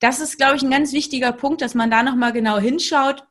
Das 0.00 0.20
ist, 0.20 0.36
glaube 0.36 0.56
ich, 0.56 0.62
ein 0.62 0.70
ganz 0.70 0.92
wichtiger 0.92 1.32
Punkt, 1.32 1.62
dass 1.62 1.74
man 1.74 1.90
da 1.90 2.02
nochmal 2.02 2.32
genau 2.32 2.58
hinschaut 2.58 3.24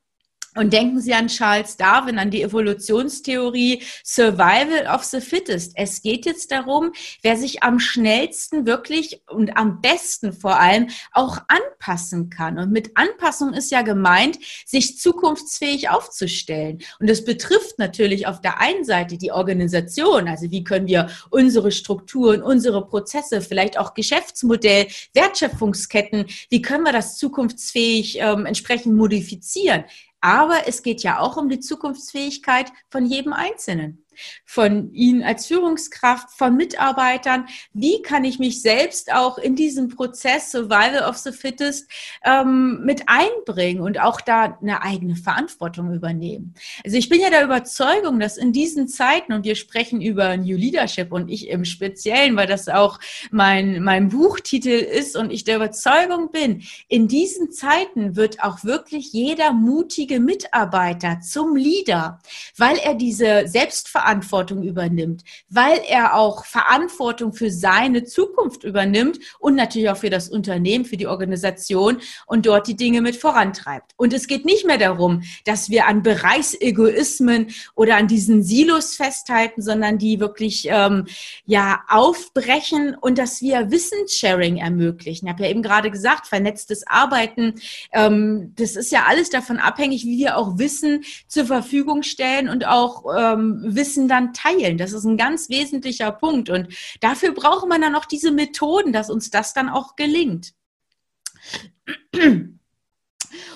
und 0.57 0.73
denken 0.73 0.99
Sie 0.99 1.13
an 1.13 1.27
Charles 1.27 1.77
Darwin, 1.77 2.19
an 2.19 2.31
die 2.31 2.41
Evolutionstheorie 2.41 3.83
Survival 4.03 4.87
of 4.93 5.03
the 5.03 5.21
Fittest. 5.21 5.73
Es 5.75 6.01
geht 6.01 6.25
jetzt 6.25 6.51
darum, 6.51 6.91
wer 7.21 7.37
sich 7.37 7.63
am 7.63 7.79
schnellsten 7.79 8.65
wirklich 8.65 9.21
und 9.29 9.55
am 9.55 9.81
besten 9.81 10.33
vor 10.33 10.59
allem 10.59 10.87
auch 11.13 11.39
anpassen 11.47 12.29
kann. 12.29 12.57
Und 12.57 12.71
mit 12.71 12.91
Anpassung 12.95 13.53
ist 13.53 13.71
ja 13.71 13.81
gemeint, 13.81 14.39
sich 14.65 14.97
zukunftsfähig 14.97 15.89
aufzustellen. 15.89 16.79
Und 16.99 17.09
das 17.09 17.23
betrifft 17.23 17.79
natürlich 17.79 18.27
auf 18.27 18.41
der 18.41 18.59
einen 18.59 18.83
Seite 18.83 19.17
die 19.17 19.31
Organisation. 19.31 20.27
Also 20.27 20.49
wie 20.51 20.63
können 20.63 20.87
wir 20.87 21.09
unsere 21.29 21.71
Strukturen, 21.71 22.41
unsere 22.41 22.85
Prozesse, 22.85 23.41
vielleicht 23.41 23.77
auch 23.77 23.93
Geschäftsmodell, 23.93 24.87
Wertschöpfungsketten, 25.13 26.25
wie 26.49 26.61
können 26.61 26.83
wir 26.83 26.93
das 26.93 27.17
zukunftsfähig 27.17 28.19
ähm, 28.19 28.45
entsprechend 28.45 28.95
modifizieren? 28.95 29.83
Aber 30.21 30.67
es 30.67 30.81
geht 30.81 31.03
ja 31.03 31.19
auch 31.19 31.37
um 31.37 31.49
die 31.49 31.59
Zukunftsfähigkeit 31.59 32.71
von 32.89 33.05
jedem 33.05 33.33
Einzelnen 33.33 34.05
von 34.45 34.91
Ihnen 34.93 35.23
als 35.23 35.45
Führungskraft, 35.47 36.31
von 36.31 36.55
Mitarbeitern. 36.55 37.45
Wie 37.73 38.01
kann 38.01 38.23
ich 38.23 38.39
mich 38.39 38.61
selbst 38.61 39.13
auch 39.13 39.37
in 39.37 39.55
diesem 39.55 39.89
Prozess 39.89 40.51
Survival 40.51 41.07
of 41.07 41.17
the 41.17 41.31
Fittest 41.31 41.89
ähm, 42.25 42.81
mit 42.83 43.03
einbringen 43.07 43.81
und 43.81 43.99
auch 43.99 44.21
da 44.21 44.57
eine 44.61 44.81
eigene 44.81 45.15
Verantwortung 45.15 45.93
übernehmen? 45.93 46.55
Also 46.83 46.97
ich 46.97 47.09
bin 47.09 47.21
ja 47.21 47.29
der 47.29 47.43
Überzeugung, 47.43 48.19
dass 48.19 48.37
in 48.37 48.53
diesen 48.53 48.87
Zeiten, 48.87 49.33
und 49.33 49.45
wir 49.45 49.55
sprechen 49.55 50.01
über 50.01 50.35
New 50.37 50.57
Leadership 50.57 51.11
und 51.11 51.29
ich 51.29 51.49
im 51.49 51.65
Speziellen, 51.65 52.35
weil 52.35 52.47
das 52.47 52.69
auch 52.69 52.99
mein, 53.31 53.83
mein 53.83 54.09
Buchtitel 54.09 54.69
ist 54.69 55.15
und 55.15 55.31
ich 55.31 55.43
der 55.43 55.57
Überzeugung 55.57 56.31
bin, 56.31 56.63
in 56.87 57.07
diesen 57.07 57.51
Zeiten 57.51 58.15
wird 58.15 58.41
auch 58.43 58.63
wirklich 58.63 59.13
jeder 59.13 59.53
mutige 59.53 60.19
Mitarbeiter 60.19 61.19
zum 61.21 61.55
Leader, 61.55 62.19
weil 62.57 62.77
er 62.77 62.95
diese 62.95 63.47
Selbstverantwortung 63.47 64.06
Verantwortung 64.07 64.63
übernimmt, 64.63 65.23
weil 65.49 65.81
er 65.85 66.15
auch 66.15 66.45
Verantwortung 66.45 67.33
für 67.33 67.51
seine 67.51 68.05
Zukunft 68.05 68.63
übernimmt 68.63 69.19
und 69.37 69.55
natürlich 69.55 69.89
auch 69.89 69.97
für 69.97 70.09
das 70.09 70.29
Unternehmen, 70.29 70.85
für 70.85 70.95
die 70.95 71.07
Organisation 71.07 71.97
und 72.25 72.45
dort 72.45 72.67
die 72.67 72.77
Dinge 72.77 73.01
mit 73.01 73.17
vorantreibt. 73.17 73.91
Und 73.97 74.13
es 74.13 74.27
geht 74.27 74.45
nicht 74.45 74.65
mehr 74.65 74.77
darum, 74.77 75.23
dass 75.43 75.69
wir 75.69 75.87
an 75.87 76.03
Bereichsegoismen 76.03 77.47
oder 77.75 77.97
an 77.97 78.07
diesen 78.07 78.43
Silos 78.43 78.95
festhalten, 78.95 79.61
sondern 79.61 79.97
die 79.97 80.21
wirklich 80.21 80.69
ähm, 80.71 81.05
ja 81.45 81.81
aufbrechen 81.89 82.95
und 82.95 83.17
dass 83.17 83.41
wir 83.41 83.71
Wissenssharing 83.71 84.57
ermöglichen. 84.57 85.27
Ich 85.27 85.33
habe 85.33 85.43
ja 85.43 85.49
eben 85.49 85.63
gerade 85.63 85.91
gesagt, 85.91 86.27
vernetztes 86.27 86.87
Arbeiten, 86.87 87.55
ähm, 87.91 88.53
das 88.55 88.77
ist 88.77 88.91
ja 88.93 89.03
alles 89.07 89.29
davon 89.29 89.57
abhängig, 89.57 90.05
wie 90.05 90.17
wir 90.17 90.37
auch 90.37 90.57
Wissen 90.57 91.03
zur 91.27 91.45
Verfügung 91.45 92.03
stellen 92.03 92.47
und 92.47 92.65
auch 92.65 93.03
ähm, 93.17 93.61
Wissen 93.65 93.96
Wissen 93.97 94.07
dann 94.07 94.33
teilen. 94.33 94.77
Das 94.77 94.93
ist 94.93 95.05
ein 95.05 95.17
ganz 95.17 95.49
wesentlicher 95.49 96.11
Punkt. 96.11 96.49
Und 96.49 96.67
dafür 97.01 97.33
braucht 97.33 97.67
man 97.67 97.81
dann 97.81 97.95
auch 97.95 98.05
diese 98.05 98.31
Methoden, 98.31 98.93
dass 98.93 99.09
uns 99.09 99.31
das 99.31 99.53
dann 99.53 99.69
auch 99.69 99.95
gelingt. 99.95 100.53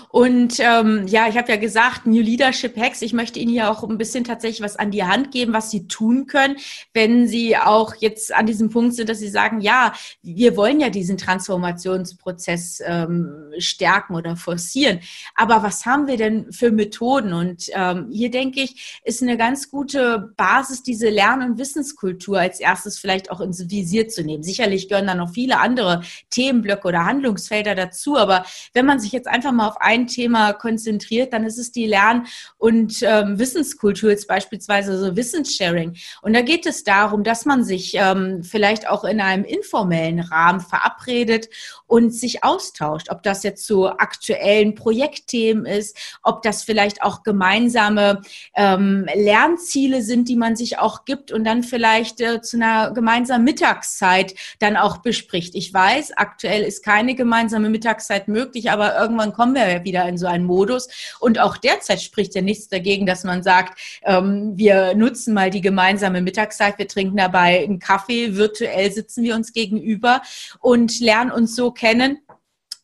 Und 0.10 0.60
ähm, 0.60 1.08
ja, 1.08 1.28
ich 1.30 1.38
habe 1.38 1.50
ja 1.50 1.56
gesagt, 1.56 2.06
New 2.06 2.22
Leadership 2.22 2.76
Hacks. 2.78 3.02
Ich 3.02 3.14
möchte 3.14 3.40
Ihnen 3.40 3.52
hier 3.52 3.72
auch 3.72 3.84
ein 3.84 3.98
bisschen 3.98 4.24
tatsächlich 4.24 4.62
was 4.62 4.76
an 4.76 4.92
die 4.92 5.06
Hand 5.06 5.32
geben, 5.32 5.54
was 5.54 5.72
Sie 5.72 5.88
tun 5.88 6.28
können, 6.28 6.58
wenn 6.94 7.28
Sie 7.28 7.56
auch 7.56 7.96
jetzt 7.96 8.34
an 8.34 8.46
diesem 8.46 8.70
Punkt 8.70 8.96
sind, 8.96 9.08
dass 9.10 9.20
Sie 9.20 9.30
sagen, 9.30 9.62
ja, 9.62 9.94
wir 10.22 10.58
wollen 10.58 10.82
ja 10.82 10.90
diesen 10.90 11.18
Transformationsprozess 11.18 12.82
ähm, 12.86 13.54
stärken 13.58 14.16
oder 14.16 14.36
forcieren. 14.36 15.00
Aber 15.36 15.64
was 15.64 15.86
haben 15.86 16.08
wir 16.08 16.18
denn 16.18 16.52
für 16.52 16.72
Methoden? 16.72 17.34
Und 17.34 17.70
ähm, 17.74 18.10
hier 18.12 18.32
denke 18.32 18.62
ich, 18.62 19.02
ist 19.06 19.22
eine 19.22 19.38
ganz 19.38 19.72
gute 19.72 20.34
Basis, 20.36 20.84
diese 20.84 21.10
Lern- 21.10 21.42
und 21.42 21.58
Wissenskultur 21.58 22.40
als 22.40 22.60
erstes 22.60 23.00
vielleicht 23.00 23.32
auch 23.32 23.40
ins 23.40 23.70
Visier 23.70 24.10
zu 24.10 24.24
nehmen. 24.24 24.44
Sicherlich 24.44 24.90
gehören 24.90 25.08
da 25.08 25.16
noch 25.16 25.32
viele 25.32 25.60
andere 25.60 26.02
Themenblöcke 26.30 26.88
oder 26.88 27.06
Handlungsfelder 27.06 27.76
dazu. 27.76 28.18
Aber 28.18 28.46
wenn 28.74 28.86
man 28.86 29.00
sich 29.00 29.12
jetzt 29.14 29.28
einfach 29.28 29.52
mal 29.54 29.71
auf 29.72 29.80
ein 29.80 30.08
Thema 30.08 30.54
konzentriert, 30.54 31.34
dann 31.34 31.46
ist 31.46 31.58
es 31.58 31.72
die 31.72 31.88
Lern- 31.88 32.28
und 32.58 32.98
ähm, 33.02 33.40
Wissenskultur, 33.40 34.10
jetzt 34.10 34.28
beispielsweise 34.28 34.98
so 34.98 35.16
Wissenssharing. 35.16 35.96
Und 36.22 36.34
da 36.34 36.42
geht 36.42 36.66
es 36.66 36.84
darum, 36.84 37.24
dass 37.24 37.46
man 37.46 37.64
sich 37.64 37.94
ähm, 37.96 38.44
vielleicht 38.44 38.88
auch 38.88 39.04
in 39.04 39.22
einem 39.22 39.46
informellen 39.46 40.20
Rahmen 40.20 40.60
verabredet 40.60 41.50
und 41.88 42.14
sich 42.14 42.44
austauscht, 42.44 43.10
ob 43.10 43.24
das 43.24 43.44
jetzt 43.44 43.66
zu 43.66 43.88
aktuellen 43.88 44.76
Projektthemen 44.76 45.66
ist, 45.66 45.98
ob 46.24 46.42
das 46.42 46.64
vielleicht 46.64 47.02
auch 47.02 47.24
gemeinsame 47.24 48.22
ähm, 48.56 49.08
Lernziele 49.14 50.02
sind, 50.02 50.28
die 50.28 50.36
man 50.36 50.56
sich 50.56 50.80
auch 50.80 51.06
gibt 51.06 51.32
und 51.32 51.44
dann 51.44 51.64
vielleicht 51.64 52.20
äh, 52.22 52.42
zu 52.42 52.58
einer 52.58 52.92
gemeinsamen 52.92 53.46
Mittagszeit 53.46 54.36
dann 54.60 54.78
auch 54.78 54.98
bespricht. 54.98 55.56
Ich 55.56 55.74
weiß, 55.74 56.14
aktuell 56.18 56.64
ist 56.64 56.84
keine 56.84 57.16
gemeinsame 57.16 57.70
Mittagszeit 57.70 58.28
möglich, 58.28 58.72
aber 58.72 58.98
irgendwann 59.00 59.34
kommen 59.52 59.68
wir 59.68 59.74
ja 59.74 59.84
wieder 59.84 60.08
in 60.08 60.18
so 60.18 60.28
einen 60.28 60.46
Modus. 60.46 60.88
Und 61.20 61.40
auch 61.40 61.58
derzeit 61.58 62.02
spricht 62.02 62.36
ja 62.36 62.42
nichts 62.42 62.70
dagegen, 62.70 63.06
dass 63.06 63.24
man 63.24 63.44
sagt, 63.44 63.80
ähm, 64.04 64.54
wir 64.56 64.96
nutzen 64.96 65.34
mal 65.34 65.50
die 65.50 65.62
gemeinsame 65.62 66.22
Mittagszeit, 66.22 66.78
wir 66.78 66.88
trinken 66.88 67.18
dabei 67.18 67.64
einen 67.64 67.80
Kaffee, 67.80 68.36
virtuell 68.36 68.92
sitzen 68.92 69.24
wir 69.24 69.36
uns 69.36 69.52
gegenüber 69.52 70.22
und 70.60 71.00
lernen 71.02 71.32
uns 71.32 71.56
so 71.56 71.72
kennen 71.72 72.20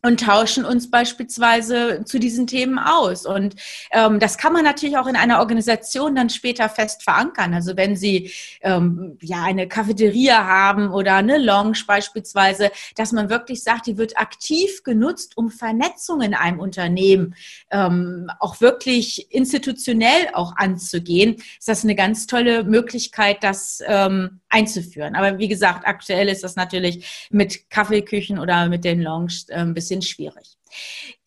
und 0.02 0.20
tauschen 0.20 0.64
uns 0.64 0.90
beispielsweise 0.90 2.04
zu 2.04 2.20
diesen 2.20 2.46
Themen 2.46 2.78
aus. 2.78 3.26
Und 3.26 3.56
ähm, 3.90 4.20
das 4.20 4.38
kann 4.38 4.52
man 4.52 4.64
natürlich 4.64 4.96
auch 4.96 5.08
in 5.08 5.16
einer 5.16 5.40
Organisation 5.40 6.14
dann 6.14 6.30
später 6.30 6.68
fest 6.68 7.02
verankern. 7.02 7.52
Also 7.52 7.76
wenn 7.76 7.96
Sie 7.96 8.30
ähm, 8.60 9.18
ja 9.20 9.42
eine 9.42 9.66
Cafeteria 9.66 10.46
haben 10.46 10.90
oder 10.90 11.16
eine 11.16 11.38
Lounge 11.38 11.78
beispielsweise, 11.86 12.70
dass 12.94 13.10
man 13.10 13.28
wirklich 13.28 13.64
sagt, 13.64 13.86
die 13.86 13.98
wird 13.98 14.18
aktiv 14.18 14.84
genutzt, 14.84 15.36
um 15.36 15.50
Vernetzung 15.50 16.20
in 16.20 16.34
einem 16.34 16.60
Unternehmen 16.60 17.34
ähm, 17.72 18.30
auch 18.38 18.60
wirklich 18.60 19.32
institutionell 19.32 20.28
auch 20.32 20.54
anzugehen, 20.56 21.36
ist 21.58 21.66
das 21.66 21.82
eine 21.82 21.96
ganz 21.96 22.28
tolle 22.28 22.62
Möglichkeit, 22.62 23.38
das 23.42 23.82
ähm, 23.84 24.40
einzuführen. 24.48 25.16
Aber 25.16 25.38
wie 25.38 25.48
gesagt, 25.48 25.86
aktuell 25.86 26.28
ist 26.28 26.44
das 26.44 26.54
natürlich 26.54 27.28
mit 27.30 27.68
Kaffeeküchen 27.68 28.38
oder 28.38 28.68
mit 28.68 28.84
den 28.84 29.02
Lounge 29.02 29.32
äh, 29.48 29.56
ein 29.56 29.74
bisschen 29.74 29.87
bisschen 29.88 30.02
schwierig. 30.02 30.56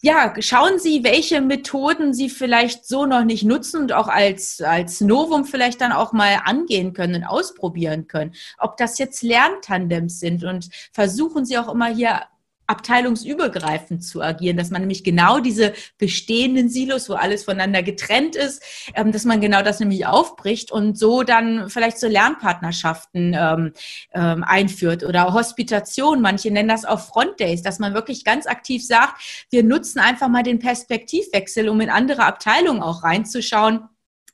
Ja, 0.01 0.33
schauen 0.39 0.77
Sie, 0.77 1.03
welche 1.03 1.41
Methoden 1.41 2.13
Sie 2.13 2.29
vielleicht 2.29 2.85
so 2.85 3.05
noch 3.05 3.23
nicht 3.23 3.43
nutzen 3.43 3.81
und 3.81 3.93
auch 3.93 4.07
als, 4.07 4.61
als 4.61 5.01
Novum 5.01 5.45
vielleicht 5.45 5.81
dann 5.81 5.91
auch 5.91 6.13
mal 6.13 6.41
angehen 6.45 6.93
können 6.93 7.15
und 7.15 7.23
ausprobieren 7.23 8.07
können. 8.07 8.33
Ob 8.59 8.77
das 8.77 8.99
jetzt 8.99 9.23
Lerntandems 9.23 10.19
sind 10.19 10.43
und 10.43 10.69
versuchen 10.91 11.45
Sie 11.45 11.57
auch 11.57 11.71
immer 11.71 11.87
hier 11.87 12.21
abteilungsübergreifend 12.71 14.03
zu 14.03 14.21
agieren, 14.21 14.57
dass 14.57 14.71
man 14.71 14.81
nämlich 14.81 15.03
genau 15.03 15.39
diese 15.39 15.73
bestehenden 15.97 16.69
Silos, 16.69 17.09
wo 17.09 17.13
alles 17.13 17.43
voneinander 17.43 17.83
getrennt 17.83 18.35
ist, 18.35 18.63
ähm, 18.95 19.11
dass 19.11 19.25
man 19.25 19.41
genau 19.41 19.61
das 19.61 19.79
nämlich 19.79 20.05
aufbricht 20.05 20.71
und 20.71 20.97
so 20.97 21.23
dann 21.23 21.69
vielleicht 21.69 21.99
so 21.99 22.07
Lernpartnerschaften 22.07 23.35
ähm, 23.37 23.73
ähm, 24.13 24.43
einführt 24.43 25.03
oder 25.03 25.33
Hospitation. 25.33 26.21
Manche 26.21 26.49
nennen 26.49 26.69
das 26.69 26.85
auch 26.85 26.99
Front 26.99 27.39
Days, 27.39 27.61
dass 27.61 27.79
man 27.79 27.93
wirklich 27.93 28.23
ganz 28.23 28.47
aktiv 28.47 28.85
sagt, 28.85 29.45
wir 29.49 29.63
nutzen 29.63 29.99
einfach 29.99 30.29
mal 30.29 30.43
den 30.43 30.59
Perspektivwechsel, 30.59 31.69
um 31.69 31.81
in 31.81 31.89
andere 31.89 32.23
Abteilungen 32.25 32.81
auch 32.81 33.03
reinzuschauen 33.03 33.89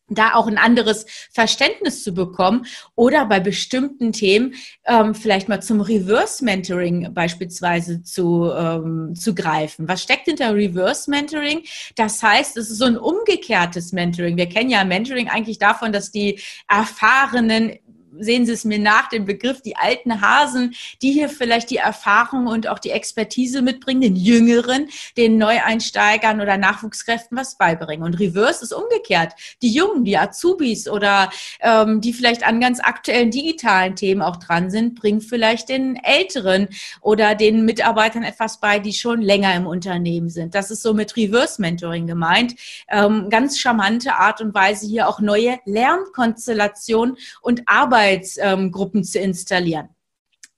da 0.09 0.35
auch 0.35 0.47
ein 0.47 0.57
anderes 0.57 1.05
Verständnis 1.31 2.03
zu 2.03 2.13
bekommen 2.13 2.65
oder 2.95 3.25
bei 3.25 3.39
bestimmten 3.39 4.13
Themen 4.13 4.53
ähm, 4.85 5.13
vielleicht 5.13 5.49
mal 5.49 5.61
zum 5.61 5.81
Reverse 5.81 6.43
Mentoring 6.43 7.13
beispielsweise 7.13 8.01
zu, 8.03 8.51
ähm, 8.51 9.15
zu 9.15 9.35
greifen. 9.35 9.87
Was 9.87 10.03
steckt 10.03 10.25
hinter 10.25 10.53
Reverse 10.53 11.09
Mentoring? 11.09 11.63
Das 11.95 12.23
heißt, 12.23 12.57
es 12.57 12.69
ist 12.69 12.77
so 12.77 12.85
ein 12.85 12.97
umgekehrtes 12.97 13.91
Mentoring. 13.91 14.37
Wir 14.37 14.47
kennen 14.47 14.69
ja 14.69 14.83
Mentoring 14.83 15.29
eigentlich 15.29 15.59
davon, 15.59 15.91
dass 15.91 16.11
die 16.11 16.39
erfahrenen 16.67 17.73
sehen 18.19 18.45
Sie 18.45 18.51
es 18.51 18.65
mir 18.65 18.79
nach, 18.79 19.09
den 19.09 19.25
Begriff, 19.25 19.61
die 19.61 19.75
alten 19.75 20.21
Hasen, 20.21 20.75
die 21.01 21.11
hier 21.11 21.29
vielleicht 21.29 21.69
die 21.69 21.77
Erfahrung 21.77 22.47
und 22.47 22.67
auch 22.67 22.79
die 22.79 22.91
Expertise 22.91 23.61
mitbringen, 23.61 24.01
den 24.01 24.15
Jüngeren, 24.15 24.89
den 25.15 25.37
Neueinsteigern 25.37 26.41
oder 26.41 26.57
Nachwuchskräften 26.57 27.37
was 27.37 27.57
beibringen. 27.57 28.05
Und 28.05 28.19
Reverse 28.19 28.63
ist 28.63 28.73
umgekehrt. 28.73 29.33
Die 29.61 29.71
Jungen, 29.71 30.03
die 30.03 30.17
Azubis 30.17 30.87
oder 30.87 31.29
ähm, 31.59 32.01
die 32.01 32.13
vielleicht 32.13 32.45
an 32.45 32.59
ganz 32.59 32.79
aktuellen 32.79 33.31
digitalen 33.31 33.95
Themen 33.95 34.21
auch 34.21 34.37
dran 34.37 34.69
sind, 34.69 34.99
bringen 34.99 35.21
vielleicht 35.21 35.69
den 35.69 35.95
Älteren 35.97 36.67
oder 37.01 37.35
den 37.35 37.65
Mitarbeitern 37.65 38.23
etwas 38.23 38.59
bei, 38.59 38.79
die 38.79 38.93
schon 38.93 39.21
länger 39.21 39.55
im 39.55 39.67
Unternehmen 39.67 40.29
sind. 40.29 40.55
Das 40.55 40.71
ist 40.71 40.81
so 40.81 40.93
mit 40.93 41.15
Reverse 41.15 41.61
Mentoring 41.61 42.07
gemeint. 42.07 42.55
Ähm, 42.89 43.29
ganz 43.29 43.59
charmante 43.59 44.15
Art 44.15 44.41
und 44.41 44.53
Weise 44.53 44.87
hier 44.87 45.07
auch 45.07 45.19
neue 45.19 45.59
Lernkonstellationen 45.65 47.17
und 47.41 47.63
Arbeit 47.65 48.06
Arbeitsgruppen 48.07 49.03
zu 49.03 49.19
installieren. 49.19 49.89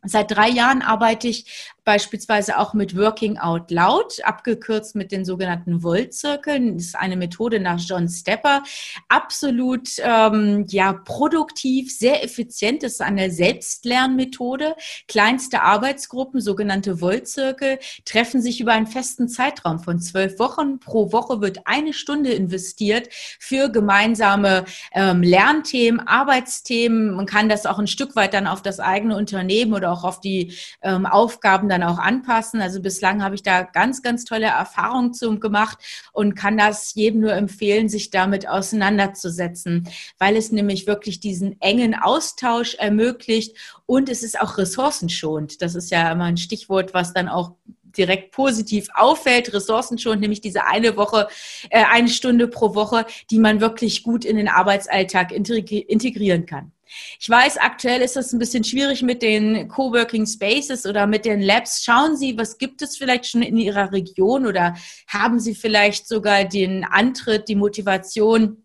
Seit 0.03 0.31
drei 0.31 0.49
Jahren 0.49 0.81
arbeite 0.81 1.27
ich 1.27 1.73
beispielsweise 1.89 2.60
auch 2.60 2.75
mit 2.75 2.96
Working 2.96 3.39
Out 3.39 3.72
Loud, 3.72 4.24
abgekürzt 4.24 4.93
mit 4.93 5.12
den 5.12 5.25
sogenannten 5.25 5.81
Volt-Zirkeln. 5.81 6.77
Das 6.77 6.86
ist 6.86 6.96
eine 6.96 7.17
Methode 7.17 7.60
nach 7.60 7.79
John 7.79 8.08
Stepper. 8.08 8.62
Absolut 9.08 9.89
ähm, 9.98 10.67
ja 10.69 10.93
produktiv, 10.93 11.91
sehr 11.91 12.24
effizient. 12.24 12.84
Das 12.84 12.91
ist 12.91 13.01
eine 13.01 13.31
Selbstlernmethode. 13.31 14.75
Kleinste 15.08 15.63
Arbeitsgruppen, 15.63 16.41
sogenannte 16.41 17.01
Volt-Zirkel, 17.01 17.79
treffen 18.05 18.39
sich 18.39 18.62
über 18.62 18.74
einen 18.74 18.86
festen 18.86 19.27
Zeitraum 19.27 19.79
von 19.79 20.00
zwölf 20.00 20.38
Wochen. 20.38 20.79
Pro 20.79 21.12
Woche 21.12 21.41
wird 21.41 21.62
eine 21.65 21.93
Stunde 21.93 22.34
investiert 22.34 23.10
für 23.39 23.69
gemeinsame 23.69 24.65
ähm, 24.93 25.24
Lernthemen, 25.24 26.01
Arbeitsthemen. 26.01 27.15
Man 27.15 27.25
kann 27.25 27.50
das 27.50 27.65
auch 27.65 27.79
ein 27.79 27.88
Stück 27.88 28.15
weit 28.15 28.36
dann 28.36 28.46
auf 28.46 28.62
das 28.62 28.79
eigene 28.79 29.17
Unternehmen 29.17 29.74
oder 29.74 29.91
auch 29.91 30.03
auf 30.03 30.22
die 30.22 30.53
ähm, 30.84 31.08
Aufgaben 31.08 31.67
dann 31.67 31.78
dann 31.79 31.89
auch 31.89 31.98
anpassen. 31.98 32.62
Also 32.62 32.81
bislang 32.81 33.24
habe 33.24 33.36
ich 33.36 33.43
da 33.43 33.63
ganz, 33.63 34.01
ganz 34.01 34.25
tolle 34.25 34.48
Erfahrungen 34.48 35.13
zu 35.13 35.39
gemacht 35.39 35.77
und 36.12 36.36
kann 36.36 36.57
das 36.57 36.93
jedem 36.95 37.21
nur 37.21 37.33
empfehlen, 37.33 37.89
sich 37.89 38.09
damit 38.09 38.48
auseinanderzusetzen, 38.48 39.88
weil 40.17 40.36
es 40.36 40.51
nämlich 40.51 40.88
wirklich 40.88 41.19
diesen 41.19 41.59
engen 41.62 41.95
Austausch 41.95 42.75
ermöglicht 42.75 43.55
und 43.86 44.09
es 44.09 44.24
ist 44.24 44.39
auch 44.39 44.57
ressourcenschonend. 44.57 45.62
Das 45.62 45.75
ist 45.75 45.91
ja 45.91 46.12
immer 46.12 46.25
ein 46.25 46.38
Stichwort, 46.38 46.93
was 46.93 47.13
dann 47.13 47.29
auch 47.29 47.53
direkt 47.98 48.31
positiv 48.31 48.88
auffällt, 48.93 49.53
ressourcenschonend, 49.53 50.21
nämlich 50.21 50.41
diese 50.41 50.65
eine 50.65 50.95
Woche, 50.95 51.27
äh, 51.69 51.83
eine 51.91 52.09
Stunde 52.09 52.48
pro 52.48 52.75
Woche, 52.75 53.05
die 53.31 53.39
man 53.39 53.62
wirklich 53.62 54.03
gut 54.03 54.25
in 54.25 54.38
den 54.38 54.48
Arbeitsalltag 54.48 55.31
integrieren 55.31 56.45
kann. 56.45 56.71
Ich 57.19 57.29
weiß, 57.29 57.58
aktuell 57.58 58.01
ist 58.01 58.15
das 58.15 58.34
ein 58.34 58.39
bisschen 58.39 58.63
schwierig 58.63 59.01
mit 59.01 59.22
den 59.22 59.67
Coworking 59.67 60.25
Spaces 60.25 60.86
oder 60.86 61.08
mit 61.08 61.25
den 61.25 61.41
Labs. 61.41 61.84
Schauen 61.84 62.17
Sie, 62.17 62.38
was 62.38 62.58
gibt 62.58 62.81
es 62.81 62.98
vielleicht 62.98 63.27
schon 63.27 63.41
in 63.41 63.58
Ihrer 63.58 63.91
Region 63.91 64.46
oder 64.46 64.75
haben 65.08 65.39
Sie 65.39 65.55
vielleicht 65.55 66.08
sogar 66.08 66.46
den 66.46 66.84
Antritt, 66.84 67.48
die 67.48 67.55
Motivation, 67.55 68.63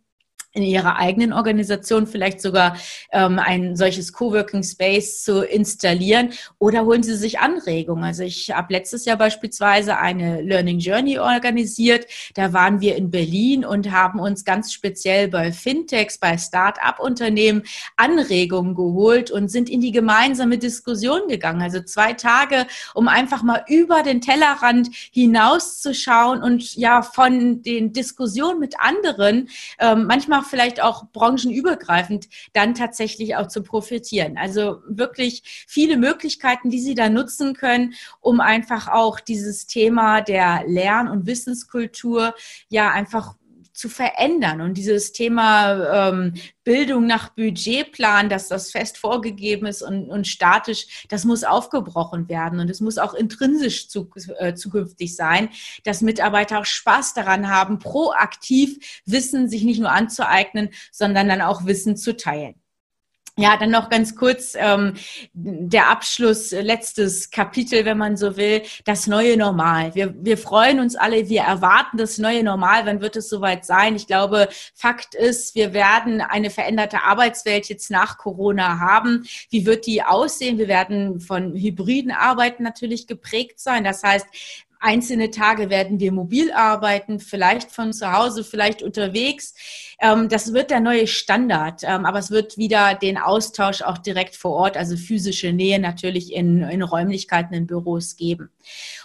in 0.54 0.62
ihrer 0.62 0.96
eigenen 0.96 1.32
Organisation 1.32 2.06
vielleicht 2.06 2.40
sogar 2.40 2.76
ähm, 3.10 3.40
ein 3.40 3.74
solches 3.74 4.12
Coworking 4.12 4.62
Space 4.62 5.24
zu 5.24 5.42
installieren 5.42 6.30
oder 6.58 6.84
holen 6.84 7.02
Sie 7.02 7.16
sich 7.16 7.40
Anregungen. 7.40 8.04
Also 8.04 8.22
ich 8.22 8.52
habe 8.52 8.72
letztes 8.72 9.04
Jahr 9.04 9.16
beispielsweise 9.16 9.98
eine 9.98 10.40
Learning 10.42 10.78
Journey 10.78 11.18
organisiert. 11.18 12.06
Da 12.34 12.52
waren 12.52 12.80
wir 12.80 12.94
in 12.94 13.10
Berlin 13.10 13.64
und 13.64 13.90
haben 13.90 14.20
uns 14.20 14.44
ganz 14.44 14.72
speziell 14.72 15.26
bei 15.26 15.50
Fintechs, 15.50 16.18
bei 16.18 16.38
Start-up-Unternehmen 16.38 17.64
Anregungen 17.96 18.76
geholt 18.76 19.32
und 19.32 19.50
sind 19.50 19.68
in 19.68 19.80
die 19.80 19.92
gemeinsame 19.92 20.58
Diskussion 20.58 21.22
gegangen. 21.28 21.62
Also 21.62 21.82
zwei 21.82 22.12
Tage, 22.12 22.66
um 22.94 23.08
einfach 23.08 23.42
mal 23.42 23.64
über 23.66 24.04
den 24.04 24.20
Tellerrand 24.20 24.88
hinauszuschauen 25.10 26.44
und 26.44 26.76
ja 26.76 27.02
von 27.02 27.62
den 27.62 27.92
Diskussionen 27.92 28.60
mit 28.60 28.76
anderen 28.78 29.48
ähm, 29.80 30.06
manchmal 30.06 30.43
vielleicht 30.44 30.82
auch 30.82 31.04
branchenübergreifend 31.12 32.28
dann 32.52 32.74
tatsächlich 32.74 33.36
auch 33.36 33.48
zu 33.48 33.62
profitieren. 33.62 34.36
Also 34.36 34.82
wirklich 34.86 35.42
viele 35.66 35.96
Möglichkeiten, 35.96 36.70
die 36.70 36.80
Sie 36.80 36.94
da 36.94 37.08
nutzen 37.08 37.54
können, 37.54 37.94
um 38.20 38.40
einfach 38.40 38.88
auch 38.88 39.20
dieses 39.20 39.66
Thema 39.66 40.20
der 40.20 40.64
Lern- 40.66 41.08
und 41.08 41.26
Wissenskultur 41.26 42.34
ja 42.68 42.90
einfach 42.90 43.34
zu 43.74 43.88
verändern. 43.88 44.60
Und 44.60 44.74
dieses 44.74 45.12
Thema 45.12 46.08
ähm, 46.08 46.34
Bildung 46.62 47.06
nach 47.06 47.30
Budgetplan, 47.30 48.28
dass 48.28 48.48
das 48.48 48.70
fest 48.70 48.96
vorgegeben 48.96 49.66
ist 49.66 49.82
und, 49.82 50.08
und 50.08 50.26
statisch, 50.26 51.04
das 51.08 51.24
muss 51.24 51.44
aufgebrochen 51.44 52.28
werden. 52.28 52.60
Und 52.60 52.70
es 52.70 52.80
muss 52.80 52.98
auch 52.98 53.14
intrinsisch 53.14 53.88
zu, 53.88 54.08
äh, 54.38 54.54
zukünftig 54.54 55.16
sein, 55.16 55.50
dass 55.82 56.00
Mitarbeiter 56.00 56.60
auch 56.60 56.64
Spaß 56.64 57.14
daran 57.14 57.50
haben, 57.50 57.78
proaktiv 57.80 59.02
Wissen 59.04 59.48
sich 59.48 59.64
nicht 59.64 59.80
nur 59.80 59.90
anzueignen, 59.90 60.70
sondern 60.92 61.28
dann 61.28 61.42
auch 61.42 61.66
Wissen 61.66 61.96
zu 61.96 62.16
teilen. 62.16 62.54
Ja, 63.36 63.56
dann 63.56 63.72
noch 63.72 63.90
ganz 63.90 64.14
kurz 64.14 64.54
ähm, 64.56 64.94
der 65.32 65.88
Abschluss, 65.88 66.52
äh, 66.52 66.60
letztes 66.60 67.30
Kapitel, 67.30 67.84
wenn 67.84 67.98
man 67.98 68.16
so 68.16 68.36
will, 68.36 68.62
das 68.84 69.08
neue 69.08 69.36
Normal. 69.36 69.92
Wir, 69.96 70.14
wir 70.16 70.38
freuen 70.38 70.78
uns 70.78 70.94
alle, 70.94 71.28
wir 71.28 71.40
erwarten 71.40 71.96
das 71.96 72.18
neue 72.18 72.44
Normal. 72.44 72.86
Wann 72.86 73.00
wird 73.00 73.16
es 73.16 73.28
soweit 73.28 73.64
sein? 73.64 73.96
Ich 73.96 74.06
glaube, 74.06 74.48
Fakt 74.72 75.16
ist, 75.16 75.56
wir 75.56 75.72
werden 75.74 76.20
eine 76.20 76.48
veränderte 76.48 77.02
Arbeitswelt 77.02 77.68
jetzt 77.68 77.90
nach 77.90 78.18
Corona 78.18 78.78
haben. 78.78 79.26
Wie 79.50 79.66
wird 79.66 79.86
die 79.86 80.04
aussehen? 80.04 80.56
Wir 80.56 80.68
werden 80.68 81.18
von 81.18 81.56
hybriden 81.56 82.12
Arbeiten 82.12 82.62
natürlich 82.62 83.08
geprägt 83.08 83.58
sein. 83.58 83.82
Das 83.82 84.04
heißt, 84.04 84.26
Einzelne 84.84 85.30
Tage 85.30 85.70
werden 85.70 85.98
wir 85.98 86.12
mobil 86.12 86.52
arbeiten, 86.52 87.18
vielleicht 87.18 87.72
von 87.72 87.94
zu 87.94 88.12
Hause, 88.12 88.44
vielleicht 88.44 88.82
unterwegs. 88.82 89.54
Ähm, 89.98 90.28
das 90.28 90.52
wird 90.52 90.70
der 90.70 90.80
neue 90.80 91.06
Standard, 91.06 91.80
ähm, 91.84 92.04
aber 92.04 92.18
es 92.18 92.30
wird 92.30 92.58
wieder 92.58 92.94
den 92.94 93.16
Austausch 93.16 93.80
auch 93.80 93.96
direkt 93.96 94.36
vor 94.36 94.52
Ort, 94.52 94.76
also 94.76 94.98
physische 94.98 95.54
Nähe 95.54 95.78
natürlich 95.78 96.34
in, 96.34 96.62
in 96.64 96.82
Räumlichkeiten, 96.82 97.54
in 97.54 97.66
Büros 97.66 98.16
geben. 98.16 98.50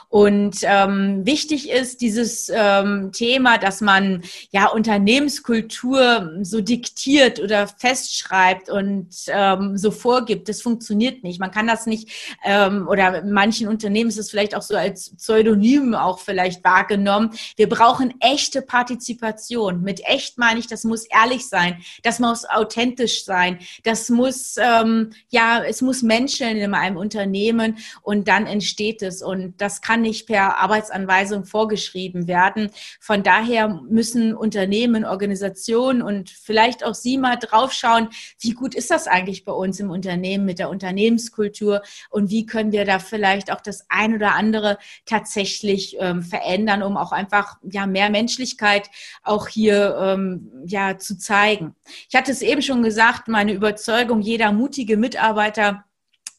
Und 0.10 0.58
ähm, 0.64 1.24
wichtig 1.24 1.70
ist 1.70 2.02
dieses 2.02 2.52
ähm, 2.52 3.12
Thema, 3.12 3.60
dass 3.60 3.80
man 3.80 4.24
ja 4.50 4.68
Unternehmenskultur 4.70 6.40
so 6.42 6.62
diktiert 6.62 7.40
oder 7.40 7.68
festschreibt 7.68 8.72
und 8.72 9.08
ähm, 9.28 9.78
so 9.78 9.92
vorgibt. 9.92 10.50
Das 10.50 10.64
funktioniert 10.64 11.24
nicht. 11.24 11.40
Man 11.40 11.52
kann 11.52 11.68
das 11.68 11.86
nicht, 11.86 12.10
ähm, 12.44 12.88
oder 12.88 13.22
in 13.22 13.32
manchen 13.32 13.68
Unternehmen 13.68 14.10
ist 14.10 14.18
es 14.18 14.32
vielleicht 14.32 14.56
auch 14.56 14.64
so 14.64 14.76
als 14.76 15.16
Pseudonym 15.16 15.94
auch 15.94 16.18
vielleicht 16.18 16.64
wahrgenommen. 16.64 17.30
Wir 17.56 17.70
brauchen 17.70 18.16
echte 18.20 18.64
Partizipation. 18.64 19.84
Mit 19.84 20.02
echt 20.06 20.40
meine 20.40 20.60
ich, 20.60 20.66
das 20.66 20.86
muss 20.86 21.06
ehrlich 21.06 21.48
sein, 21.48 21.84
das 22.02 22.18
muss 22.18 22.46
authentisch 22.46 23.26
sein, 23.26 23.60
das 23.84 24.10
muss, 24.10 24.56
ähm, 24.58 25.12
ja, 25.30 25.64
es 25.64 25.84
muss 25.84 26.02
Menschen 26.02 26.48
in 26.48 26.74
einem 26.74 26.98
Unternehmen 26.98 27.78
und 28.02 28.28
dann 28.28 28.48
entsteht 28.48 29.04
es. 29.04 29.22
Und 29.22 29.62
das 29.62 29.82
kann 29.82 29.99
kann 30.00 30.02
nicht 30.04 30.28
per 30.28 30.58
Arbeitsanweisung 30.60 31.46
vorgeschrieben 31.46 32.28
werden. 32.28 32.72
Von 33.02 33.22
daher 33.22 33.68
müssen 33.90 34.34
Unternehmen, 34.34 35.04
Organisationen 35.04 36.02
und 36.02 36.30
vielleicht 36.30 36.86
auch 36.86 36.94
Sie 36.94 37.18
mal 37.18 37.36
draufschauen, 37.36 38.10
wie 38.40 38.52
gut 38.52 38.76
ist 38.76 38.92
das 38.92 39.08
eigentlich 39.08 39.44
bei 39.44 39.52
uns 39.52 39.80
im 39.80 39.92
Unternehmen 39.92 40.46
mit 40.46 40.60
der 40.60 40.70
Unternehmenskultur 40.70 41.82
und 42.10 42.30
wie 42.30 42.46
können 42.46 42.72
wir 42.72 42.86
da 42.86 43.00
vielleicht 43.00 43.52
auch 43.52 43.62
das 43.62 43.86
ein 43.90 44.16
oder 44.16 44.36
andere 44.36 44.78
tatsächlich 45.06 45.98
ähm, 46.00 46.24
verändern, 46.24 46.82
um 46.82 46.96
auch 46.96 47.12
einfach 47.12 47.58
ja 47.70 47.86
mehr 47.86 48.10
Menschlichkeit 48.10 48.90
auch 49.24 49.50
hier 49.50 49.98
ähm, 50.02 50.50
ja 50.66 50.98
zu 50.98 51.18
zeigen. 51.18 51.76
Ich 52.10 52.16
hatte 52.16 52.32
es 52.32 52.42
eben 52.42 52.62
schon 52.62 52.84
gesagt, 52.84 53.28
meine 53.28 53.52
Überzeugung, 53.52 54.22
jeder 54.22 54.54
mutige 54.54 54.96
Mitarbeiter 54.96 55.84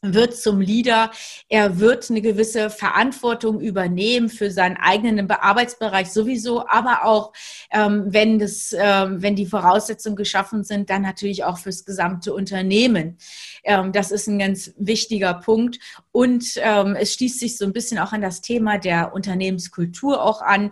wird 0.03 0.35
zum 0.35 0.61
Leader, 0.61 1.11
er 1.49 1.79
wird 1.79 2.11
eine 2.11 2.23
gewisse 2.23 2.71
Verantwortung 2.71 3.61
übernehmen 3.61 4.31
für 4.31 4.51
seinen 4.51 4.79
eigenen 4.79 5.31
Arbeitsbereich 5.31 6.11
sowieso, 6.11 6.67
aber 6.67 7.05
auch 7.05 7.33
ähm, 7.71 8.07
wenn 8.09 8.39
das, 8.39 8.75
ähm, 8.77 9.21
wenn 9.21 9.37
die 9.37 9.47
Voraussetzungen 9.47 10.17
geschaffen 10.17 10.65
sind, 10.65 10.89
dann 10.89 11.03
natürlich 11.03 11.45
auch 11.45 11.59
fürs 11.59 11.85
gesamte 11.85 12.33
Unternehmen. 12.33 13.19
Ähm, 13.63 13.93
das 13.93 14.11
ist 14.11 14.27
ein 14.27 14.39
ganz 14.39 14.73
wichtiger 14.79 15.35
Punkt. 15.35 15.79
Und 16.13 16.55
ähm, 16.57 16.97
es 16.99 17.15
schließt 17.15 17.39
sich 17.39 17.59
so 17.59 17.67
ein 17.67 17.73
bisschen 17.73 17.99
auch 17.99 18.13
an 18.13 18.23
das 18.23 18.41
Thema 18.41 18.79
der 18.79 19.13
Unternehmenskultur 19.13 20.23
auch 20.23 20.41
an 20.41 20.71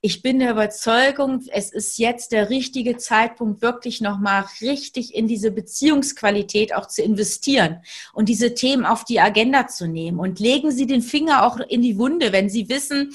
ich 0.00 0.22
bin 0.22 0.38
der 0.38 0.52
Überzeugung, 0.52 1.42
es 1.52 1.72
ist 1.72 1.98
jetzt 1.98 2.30
der 2.30 2.50
richtige 2.50 2.98
Zeitpunkt, 2.98 3.62
wirklich 3.62 4.00
nochmal 4.00 4.44
richtig 4.60 5.12
in 5.12 5.26
diese 5.26 5.50
Beziehungsqualität 5.50 6.72
auch 6.72 6.86
zu 6.86 7.02
investieren 7.02 7.82
und 8.12 8.28
diese 8.28 8.54
Themen 8.54 8.86
auf 8.86 9.04
die 9.04 9.18
Agenda 9.18 9.66
zu 9.66 9.88
nehmen. 9.88 10.20
Und 10.20 10.38
legen 10.38 10.70
Sie 10.70 10.86
den 10.86 11.02
Finger 11.02 11.44
auch 11.44 11.58
in 11.58 11.82
die 11.82 11.98
Wunde, 11.98 12.32
wenn 12.32 12.48
Sie 12.48 12.68
wissen, 12.68 13.12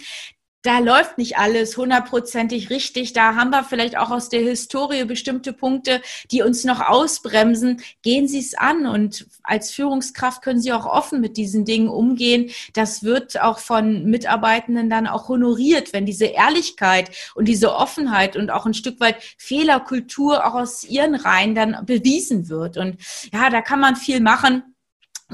da 0.63 0.79
läuft 0.79 1.17
nicht 1.17 1.37
alles 1.37 1.75
hundertprozentig 1.75 2.69
richtig. 2.69 3.11
Da 3.11 3.35
haben 3.35 3.51
wir 3.51 3.63
vielleicht 3.63 3.97
auch 3.97 4.11
aus 4.11 4.29
der 4.29 4.39
Historie 4.39 5.03
bestimmte 5.03 5.51
Punkte, 5.51 6.01
die 6.31 6.41
uns 6.41 6.63
noch 6.63 6.79
ausbremsen. 6.79 7.81
Gehen 8.01 8.29
Sie 8.29 8.39
es 8.39 8.55
an 8.55 8.87
und 8.87 9.27
als 9.43 9.71
Führungskraft 9.71 10.41
können 10.41 10.61
Sie 10.61 10.71
auch 10.71 10.85
offen 10.85 11.19
mit 11.19 11.35
diesen 11.35 11.65
Dingen 11.65 11.89
umgehen. 11.89 12.49
Das 12.73 13.03
wird 13.03 13.41
auch 13.41 13.59
von 13.59 14.05
Mitarbeitenden 14.05 14.89
dann 14.89 15.05
auch 15.05 15.27
honoriert, 15.27 15.91
wenn 15.91 16.05
diese 16.05 16.25
Ehrlichkeit 16.25 17.11
und 17.35 17.49
diese 17.49 17.75
Offenheit 17.75 18.37
und 18.37 18.49
auch 18.49 18.65
ein 18.65 18.73
Stück 18.73 19.01
weit 19.01 19.17
Fehlerkultur 19.37 20.45
auch 20.45 20.53
aus 20.53 20.85
Ihren 20.85 21.15
Reihen 21.15 21.55
dann 21.55 21.85
bewiesen 21.85 22.47
wird. 22.47 22.77
Und 22.77 22.97
ja, 23.33 23.49
da 23.49 23.61
kann 23.61 23.81
man 23.81 23.97
viel 23.97 24.21
machen. 24.21 24.72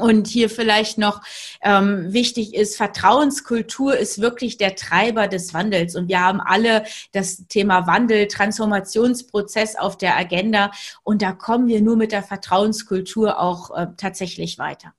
Und 0.02 0.28
hier 0.28 0.50
vielleicht 0.50 0.98
noch 0.98 1.22
ähm, 1.62 2.12
wichtig 2.14 2.54
ist, 2.54 2.78
Vertrauenskultur 2.78 3.98
ist 3.98 4.22
wirklich 4.22 4.58
der 4.58 4.76
Treiber 4.76 5.28
des 5.28 5.54
Wandels. 5.54 5.96
Und 5.96 6.08
wir 6.08 6.22
haben 6.22 6.42
alle 6.42 6.84
das 7.12 7.48
Thema 7.48 7.88
Wandel, 7.88 8.28
Transformationsprozess 8.28 9.76
auf 9.76 9.98
der 9.98 10.18
Agenda. 10.18 10.72
Und 11.04 11.22
da 11.22 11.32
kommen 11.32 11.68
wir 11.68 11.82
nur 11.82 11.96
mit 11.96 12.12
der 12.12 12.24
Vertrauenskultur 12.24 13.40
auch 13.40 13.76
äh, 13.76 13.88
tatsächlich 13.98 14.58
weiter. 14.58 14.94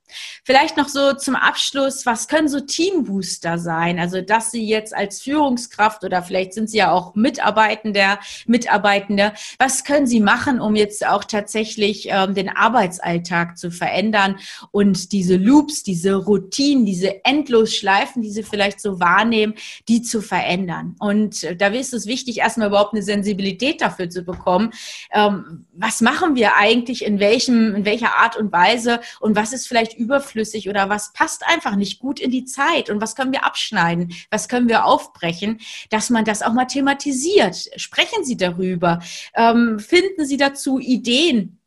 Vielleicht 0.45 0.77
noch 0.77 0.89
so 0.89 1.13
zum 1.13 1.37
Abschluss, 1.37 2.07
was 2.07 2.29
können 2.29 2.49
so 2.49 2.61
Teambooster 2.61 3.59
sein? 3.59 3.99
Also, 3.99 4.21
dass 4.21 4.51
Sie 4.51 4.67
jetzt 4.67 4.95
als 4.95 5.23
Führungskraft 5.23 6.05
oder 6.05 6.23
vielleicht 6.23 6.55
sind 6.55 6.71
Sie 6.71 6.79
ja 6.79 6.93
auch 6.93 7.15
Mitarbeitender, 7.15 8.19
Mitarbeitende, 8.47 9.33
was 9.59 9.85
können 9.85 10.07
Sie 10.07 10.21
machen, 10.21 10.61
um 10.61 10.77
jetzt 10.77 11.07
auch 11.07 11.25
tatsächlich 11.25 12.09
ähm, 12.11 12.35
den 12.35 12.49
Arbeitsalltag 12.49 13.59
zu 13.59 13.71
verändern 13.71 14.37
und 14.71 14.90
diese 15.13 15.37
Loops, 15.37 15.83
diese 15.83 16.15
Routinen, 16.15 16.85
diese 16.85 17.25
Endlosschleifen, 17.25 18.23
die 18.23 18.31
Sie 18.31 18.43
vielleicht 18.43 18.81
so 18.81 19.01
wahrnehmen, 19.01 19.55
die 19.89 20.03
zu 20.03 20.21
verändern? 20.21 20.97
Und 20.99 21.45
äh, 21.45 21.57
da 21.57 21.69
ist 21.69 21.95
es 21.95 22.07
wichtig, 22.07 22.39
erstmal 22.39 22.69
überhaupt 22.69 22.95
eine 22.95 23.03
Sensibilität 23.03 23.81
dafür 23.81 24.09
zu 24.11 24.23
bekommen. 24.23 24.71
Ähm, 25.13 25.67
was 25.73 26.01
machen 26.01 26.35
wir 26.35 26.57
eigentlich 26.57 27.05
in 27.05 27.21
welchem, 27.21 27.75
in 27.75 27.85
welcher 27.85 28.17
Art 28.17 28.37
und 28.37 28.53
Weise 28.53 29.01
und 29.21 29.37
was 29.37 29.53
ist 29.53 29.67
vielleicht 29.67 29.95
überflüssig 29.95 30.69
oder 30.69 30.89
was 30.89 31.13
passt 31.13 31.47
einfach 31.47 31.77
nicht 31.77 32.01
gut 32.01 32.21
in 32.21 32.31
die 32.31 32.45
Zeit 32.45 32.91
und 32.91 33.01
was 33.01 33.15
können 33.15 33.33
wir 33.33 33.45
abschneiden, 33.45 34.13
was 34.31 34.49
können 34.49 34.69
wir 34.69 34.85
aufbrechen, 34.85 35.61
dass 35.91 36.11
man 36.11 36.25
das 36.25 36.43
auch 36.43 36.53
mal 36.53 36.67
thematisiert. 36.67 37.71
Sprechen 37.77 38.25
Sie 38.25 38.37
darüber, 38.37 39.01
ähm, 39.35 39.79
finden 39.79 40.27
Sie 40.27 40.37
dazu 40.37 40.79
Ideen, 40.79 41.60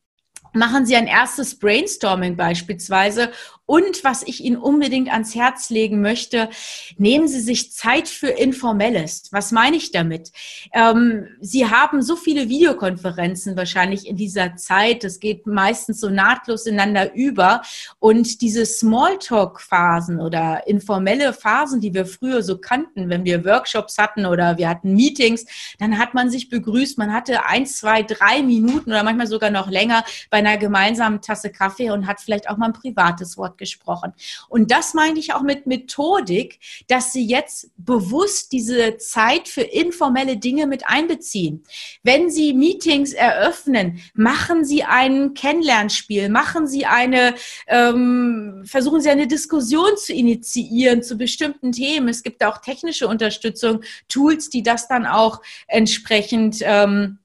machen 0.54 0.86
Sie 0.86 0.96
ein 0.96 1.08
erstes 1.08 1.58
Brainstorming 1.58 2.36
beispielsweise 2.36 3.32
und 3.66 4.04
was 4.04 4.24
ich 4.24 4.44
Ihnen 4.44 4.58
unbedingt 4.58 5.10
ans 5.10 5.36
Herz 5.36 5.70
legen 5.70 6.02
möchte, 6.02 6.50
nehmen 6.98 7.30
Sie 7.30 7.40
sich 7.40 7.72
Zeit 7.72 8.10
für 8.10 8.28
Informelles. 8.28 9.30
Was 9.32 9.54
meine 9.54 9.78
ich 9.78 9.92
damit? 9.92 10.32
Ähm, 10.74 11.28
Sie 11.40 11.70
haben 11.70 12.02
so 12.02 12.18
viele 12.18 12.50
Videokonferenzen 12.50 13.56
wahrscheinlich 13.56 14.06
in 14.06 14.18
dieser 14.18 14.58
Zeit. 14.58 15.06
Das 15.06 15.22
geht 15.22 15.48
meistens 15.48 16.02
so 16.02 16.10
nahtlos 16.10 16.66
ineinander 16.66 17.14
über. 17.14 17.62
Und 18.00 18.42
diese 18.42 18.66
Smalltalk-Phasen 18.66 20.20
oder 20.20 20.68
informelle 20.68 21.32
Phasen, 21.32 21.80
die 21.80 21.94
wir 21.94 22.06
früher 22.06 22.44
so 22.44 22.58
kannten, 22.58 23.10
wenn 23.10 23.24
wir 23.24 23.46
Workshops 23.46 23.98
hatten 23.98 24.26
oder 24.26 24.58
wir 24.58 24.68
hatten 24.68 24.94
Meetings, 24.94 25.46
dann 25.80 25.98
hat 25.98 26.14
man 26.14 26.30
sich 26.30 26.50
begrüßt. 26.50 26.98
Man 26.98 27.14
hatte 27.14 27.46
ein, 27.46 27.66
zwei, 27.66 28.04
drei 28.04 28.44
Minuten 28.44 28.90
oder 28.90 29.04
manchmal 29.04 29.28
sogar 29.28 29.52
noch 29.52 29.70
länger 29.70 30.04
bei 30.30 30.40
einer 30.40 30.58
gemeinsamen 30.58 31.22
Tasse 31.22 31.50
Kaffee 31.50 31.92
und 31.92 32.08
hat 32.08 32.20
vielleicht 32.20 32.50
auch 32.50 32.58
mal 32.58 32.68
ein 32.68 32.74
privates 32.74 33.38
Wort 33.38 33.53
gesprochen. 33.58 34.14
Und 34.50 34.72
das 34.72 34.94
meine 34.94 35.20
ich 35.20 35.34
auch 35.34 35.42
mit 35.42 35.68
Methodik, 35.68 36.60
dass 36.88 37.14
Sie 37.14 37.26
jetzt 37.26 37.72
bewusst 37.78 38.52
diese 38.52 38.98
Zeit 38.98 39.48
für 39.48 39.62
informelle 39.62 40.38
Dinge 40.38 40.68
mit 40.68 40.88
einbeziehen. 40.88 41.64
Wenn 42.04 42.30
Sie 42.30 42.54
Meetings 42.54 43.14
eröffnen, 43.14 44.02
machen 44.14 44.66
Sie 44.66 44.84
ein 44.84 45.34
Kennenlernspiel, 45.34 46.30
machen 46.30 46.68
Sie 46.68 46.86
eine, 46.86 47.36
ähm, 47.68 48.64
versuchen 48.66 49.02
Sie 49.02 49.10
eine 49.10 49.28
Diskussion 49.28 49.98
zu 49.98 50.14
initiieren 50.14 51.04
zu 51.04 51.18
bestimmten 51.18 51.72
Themen. 51.72 52.08
Es 52.08 52.24
gibt 52.24 52.44
auch 52.44 52.60
technische 52.60 53.08
Unterstützung, 53.08 53.82
Tools, 54.08 54.50
die 54.50 54.64
das 54.64 54.88
dann 54.88 55.06
auch 55.06 55.42
entsprechend 55.68 56.58
ähm, 56.62 57.20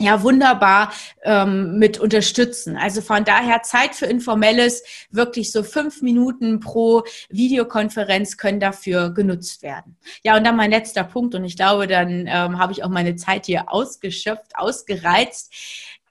ja 0.00 0.22
wunderbar 0.22 0.92
ähm, 1.22 1.78
mit 1.78 1.98
unterstützen. 1.98 2.76
Also 2.76 3.00
von 3.02 3.24
daher 3.24 3.62
Zeit 3.62 3.94
für 3.94 4.06
Informelles, 4.06 4.82
wirklich 5.10 5.52
so 5.52 5.62
fünf 5.62 6.02
Minuten 6.02 6.60
pro 6.60 7.04
Videokonferenz 7.28 8.36
können 8.36 8.60
dafür 8.60 9.10
genutzt 9.10 9.62
werden. 9.62 9.96
Ja, 10.24 10.36
und 10.36 10.44
dann 10.44 10.56
mein 10.56 10.70
letzter 10.70 11.04
Punkt, 11.04 11.34
und 11.34 11.44
ich 11.44 11.56
glaube, 11.56 11.86
dann 11.86 12.26
ähm, 12.26 12.58
habe 12.58 12.72
ich 12.72 12.82
auch 12.82 12.88
meine 12.88 13.16
Zeit 13.16 13.46
hier 13.46 13.72
ausgeschöpft, 13.72 14.56
ausgereizt. 14.56 15.52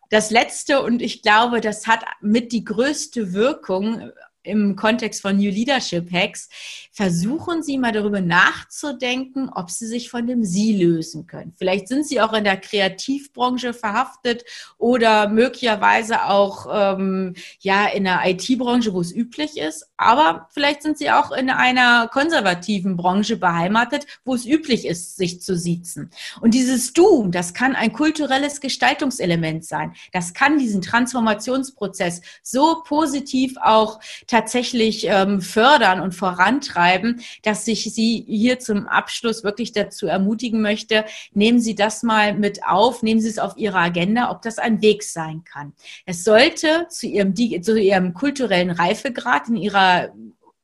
Das 0.10 0.32
letzte, 0.32 0.82
und 0.82 1.02
ich 1.02 1.22
glaube, 1.22 1.62
das 1.62 1.86
hat 1.86 2.04
mit 2.22 2.52
die 2.52 2.64
größte 2.64 3.34
Wirkung 3.34 4.12
im 4.44 4.76
Kontext 4.76 5.22
von 5.22 5.38
New 5.38 5.50
Leadership 5.50 6.12
Hacks, 6.12 6.50
versuchen 6.92 7.64
Sie 7.64 7.78
mal 7.78 7.92
darüber 7.92 8.22
nachzudenken, 8.22 9.50
ob 9.50 9.70
Sie 9.70 9.86
sich 9.86 10.10
von 10.10 10.28
dem 10.28 10.44
Sie 10.44 10.82
lösen 10.82 11.28
können. 11.28 11.54
Vielleicht 11.58 11.88
sind 11.88 12.08
Sie 12.08 12.22
auch 12.22 12.34
in 12.34 12.44
der 12.44 12.58
Kreativbranche 12.58 13.74
verhaftet 13.74 14.44
oder 14.78 15.30
möglicherweise 15.30 16.26
auch 16.26 16.68
ähm, 16.72 17.36
ja 17.60 17.88
in 17.88 18.06
der 18.06 18.22
IT-Branche, 18.26 18.94
wo 18.94 19.02
es 19.02 19.14
üblich 19.14 19.58
ist. 19.58 19.89
Aber 20.02 20.48
vielleicht 20.52 20.82
sind 20.82 20.98
Sie 20.98 21.12
auch 21.12 21.34
in 21.34 21.50
einer 21.50 22.08
konservativen 22.08 22.96
Branche 22.96 23.36
beheimatet, 23.36 24.06
wo 24.24 24.34
es 24.34 24.46
üblich 24.46 24.88
ist, 24.88 25.18
sich 25.18 25.42
zu 25.42 25.58
siezen. 25.58 26.10
Und 26.40 26.54
dieses 26.54 26.94
Du, 26.94 27.28
das 27.28 27.54
kann 27.54 27.76
ein 27.76 27.92
kulturelles 27.92 28.62
Gestaltungselement 28.62 29.66
sein. 29.66 29.94
Das 30.14 30.34
kann 30.34 30.58
diesen 30.58 30.82
Transformationsprozess 30.82 32.22
so 32.42 32.82
positiv 32.86 33.58
auch 33.62 34.00
tatsächlich 34.26 35.06
ähm, 35.06 35.42
fördern 35.42 36.00
und 36.00 36.16
vorantreiben, 36.16 37.20
dass 37.44 37.68
ich 37.68 37.84
Sie 37.94 38.24
hier 38.26 38.60
zum 38.60 38.88
Abschluss 38.88 39.44
wirklich 39.44 39.74
dazu 39.74 40.08
ermutigen 40.08 40.62
möchte, 40.62 41.04
nehmen 41.34 41.60
Sie 41.60 41.76
das 41.76 42.04
mal 42.04 42.34
mit 42.36 42.66
auf, 42.66 43.04
nehmen 43.04 43.20
Sie 43.20 43.28
es 43.28 43.38
auf 43.38 43.58
Ihre 43.58 43.80
Agenda, 43.80 44.32
ob 44.32 44.44
das 44.44 44.60
ein 44.60 44.82
Weg 44.82 45.04
sein 45.04 45.44
kann. 45.44 45.74
Es 46.06 46.24
sollte 46.24 46.88
zu 46.88 47.06
Ihrem, 47.06 47.36
zu 47.36 47.78
Ihrem 47.78 48.14
kulturellen 48.14 48.72
Reifegrad 48.72 49.50
in 49.50 49.58
Ihrer 49.58 49.89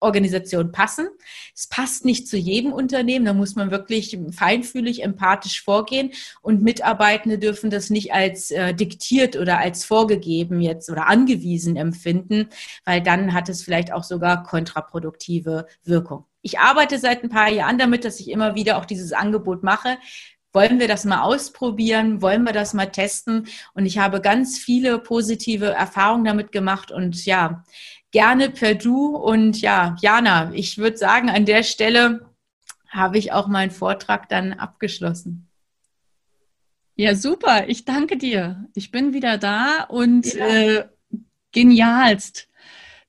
Organisation 0.05 0.71
passen. 0.71 1.07
Es 1.53 1.67
passt 1.67 2.05
nicht 2.05 2.27
zu 2.27 2.37
jedem 2.37 2.71
Unternehmen, 2.71 3.25
da 3.25 3.33
muss 3.33 3.55
man 3.55 3.71
wirklich 3.71 4.17
feinfühlig, 4.31 5.03
empathisch 5.03 5.63
vorgehen 5.63 6.11
und 6.41 6.61
Mitarbeitende 6.61 7.39
dürfen 7.39 7.69
das 7.69 7.89
nicht 7.89 8.13
als 8.13 8.51
äh, 8.51 8.73
diktiert 8.73 9.35
oder 9.35 9.57
als 9.57 9.83
vorgegeben 9.83 10.61
jetzt 10.61 10.89
oder 10.89 11.07
angewiesen 11.07 11.75
empfinden, 11.75 12.49
weil 12.85 13.01
dann 13.01 13.33
hat 13.33 13.49
es 13.49 13.63
vielleicht 13.63 13.91
auch 13.91 14.03
sogar 14.03 14.43
kontraproduktive 14.43 15.65
Wirkung. 15.83 16.25
Ich 16.41 16.59
arbeite 16.59 16.99
seit 16.99 17.23
ein 17.23 17.29
paar 17.29 17.49
Jahren 17.49 17.79
damit, 17.79 18.05
dass 18.05 18.19
ich 18.19 18.29
immer 18.29 18.53
wieder 18.53 18.77
auch 18.77 18.85
dieses 18.85 19.13
Angebot 19.13 19.63
mache. 19.63 19.97
Wollen 20.53 20.79
wir 20.79 20.87
das 20.87 21.03
mal 21.03 21.21
ausprobieren? 21.21 22.21
Wollen 22.21 22.43
wir 22.43 22.53
das 22.53 22.73
mal 22.73 22.85
testen? 22.85 23.47
Und 23.73 23.85
ich 23.85 23.97
habe 23.97 24.21
ganz 24.21 24.57
viele 24.57 24.99
positive 24.99 25.65
Erfahrungen 25.65 26.23
damit 26.23 26.53
gemacht 26.53 26.91
und 26.91 27.25
ja, 27.25 27.65
gerne 28.15 28.49
per 28.49 28.75
Du. 28.75 29.17
Und 29.17 29.59
ja, 29.59 29.97
Jana, 30.01 30.49
ich 30.53 30.77
würde 30.77 30.95
sagen, 30.95 31.29
an 31.29 31.43
der 31.43 31.63
Stelle 31.63 32.29
habe 32.87 33.17
ich 33.17 33.33
auch 33.33 33.47
meinen 33.47 33.71
Vortrag 33.71 34.29
dann 34.29 34.53
abgeschlossen. 34.53 35.49
Ja, 36.95 37.13
super. 37.13 37.67
Ich 37.67 37.83
danke 37.83 38.15
dir. 38.15 38.69
Ich 38.73 38.89
bin 38.89 39.11
wieder 39.11 39.37
da 39.37 39.83
und 39.89 40.33
ja. 40.33 40.47
äh, 40.47 40.85
genialst. 41.51 42.47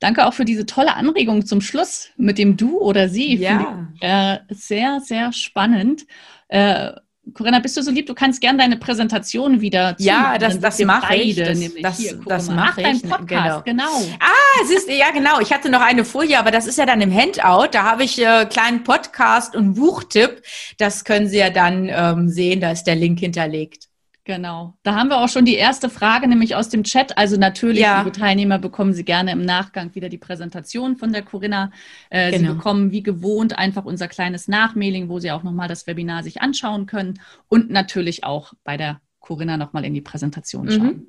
Danke 0.01 0.27
auch 0.27 0.35
für 0.35 0.45
diese 0.45 0.67
tolle 0.67 0.97
Anregung 0.97 1.47
zum 1.47 1.61
Schluss 1.61 2.09
mit 2.17 2.37
dem 2.37 2.57
Du 2.57 2.81
oder 2.81 3.09
Sie. 3.09 3.37
Ja. 3.37 3.89
Ich, 3.95 4.03
äh, 4.03 4.39
sehr, 4.49 5.01
sehr 5.01 5.33
spannend. 5.33 6.05
Äh, 6.49 6.95
Corinna, 7.35 7.59
bist 7.59 7.77
du 7.77 7.83
so 7.83 7.91
lieb? 7.91 8.07
Du 8.07 8.15
kannst 8.15 8.41
gerne 8.41 8.59
deine 8.59 8.77
Präsentation 8.77 9.61
wieder 9.61 9.97
Ja, 9.99 10.39
das, 10.39 10.61
das 10.61 10.79
mache 10.81 11.17
ich. 11.17 11.37
Das, 11.37 11.59
das, 11.83 11.99
Hier, 11.99 12.21
das 12.25 12.49
mache 12.49 12.83
ich. 12.83 13.03
Podcast, 13.03 13.65
genau. 13.65 13.89
genau. 13.99 14.17
Ah, 14.21 14.65
siehst 14.67 14.89
du, 14.89 14.93
ja 14.93 15.11
genau. 15.11 15.41
Ich 15.41 15.53
hatte 15.53 15.69
noch 15.69 15.81
eine 15.81 16.05
Folie, 16.05 16.39
aber 16.39 16.51
das 16.51 16.67
ist 16.67 16.79
ja 16.79 16.87
dann 16.87 17.01
im 17.01 17.13
Handout. 17.13 17.69
Da 17.73 17.83
habe 17.83 18.05
ich 18.05 18.25
äh, 18.25 18.47
kleinen 18.47 18.85
Podcast 18.85 19.57
und 19.57 19.75
Buchtipp. 19.75 20.43
Das 20.79 21.05
können 21.05 21.29
Sie 21.29 21.39
ja 21.39 21.51
dann 21.51 21.89
ähm, 21.91 22.29
sehen. 22.29 22.61
Da 22.61 22.71
ist 22.71 22.85
der 22.85 22.95
Link 22.95 23.19
hinterlegt. 23.19 23.89
Genau. 24.27 24.75
Da 24.83 24.97
haben 24.97 25.09
wir 25.09 25.19
auch 25.19 25.29
schon 25.29 25.45
die 25.45 25.55
erste 25.55 25.89
Frage, 25.89 26.27
nämlich 26.27 26.57
aus 26.57 26.69
dem 26.69 26.83
Chat. 26.83 27.17
Also 27.17 27.37
natürlich, 27.37 27.79
ja. 27.79 27.99
liebe 27.99 28.11
Teilnehmer, 28.11 28.59
bekommen 28.59 28.93
Sie 28.93 29.05
gerne 29.05 29.31
im 29.31 29.45
Nachgang 29.45 29.95
wieder 29.95 30.09
die 30.09 30.19
Präsentation 30.19 30.97
von 30.97 31.13
der 31.13 31.23
Corinna. 31.23 31.71
Äh, 32.11 32.33
genau. 32.33 32.39
Sie 32.39 32.55
bekommen 32.57 32.91
wie 32.91 33.05
gewohnt 33.05 33.57
einfach 33.57 33.85
unser 33.85 34.09
kleines 34.09 34.49
Nachmailing, 34.49 35.09
wo 35.09 35.21
Sie 35.21 35.31
auch 35.31 35.45
nochmal 35.45 35.69
das 35.69 35.87
Webinar 35.87 36.25
sich 36.25 36.43
anschauen 36.43 36.87
können 36.87 37.21
und 37.47 37.71
natürlich 37.71 38.25
auch 38.25 38.53
bei 38.65 38.77
der 38.77 39.01
Corinna 39.21 39.57
nochmal 39.57 39.85
in 39.85 39.95
die 39.95 40.01
Präsentation 40.01 40.69
schauen. 40.69 40.87
Mhm. 40.87 41.07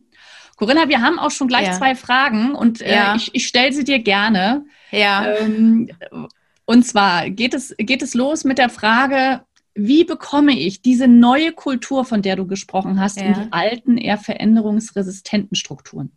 Corinna, 0.56 0.88
wir 0.88 1.02
haben 1.02 1.18
auch 1.18 1.32
schon 1.32 1.48
gleich 1.48 1.66
ja. 1.66 1.74
zwei 1.74 1.96
Fragen 1.96 2.54
und 2.54 2.82
äh, 2.82 2.94
ja. 2.94 3.16
ich, 3.16 3.34
ich 3.34 3.48
stelle 3.48 3.74
sie 3.74 3.84
dir 3.84 3.98
gerne. 3.98 4.64
Ja. 4.92 5.38
Ähm, 5.40 5.90
und 6.66 6.86
zwar 6.86 7.32
geht 7.32 7.56
es, 7.56 7.74
geht 7.80 8.04
es 8.04 8.14
los 8.14 8.44
mit 8.44 8.60
der 8.60 8.70
Frage, 8.70 9.42
wie 9.78 10.04
bekomme 10.04 10.58
ich 10.58 10.82
diese 10.82 11.08
neue 11.08 11.54
Kultur, 11.54 12.04
von 12.04 12.22
der 12.22 12.36
du 12.36 12.48
gesprochen 12.48 13.00
hast, 13.00 13.18
ja. 13.18 13.28
in 13.28 13.34
die 13.34 13.52
alten, 13.52 13.98
eher 13.98 14.18
veränderungsresistenten 14.18 15.56
Strukturen? 15.56 16.12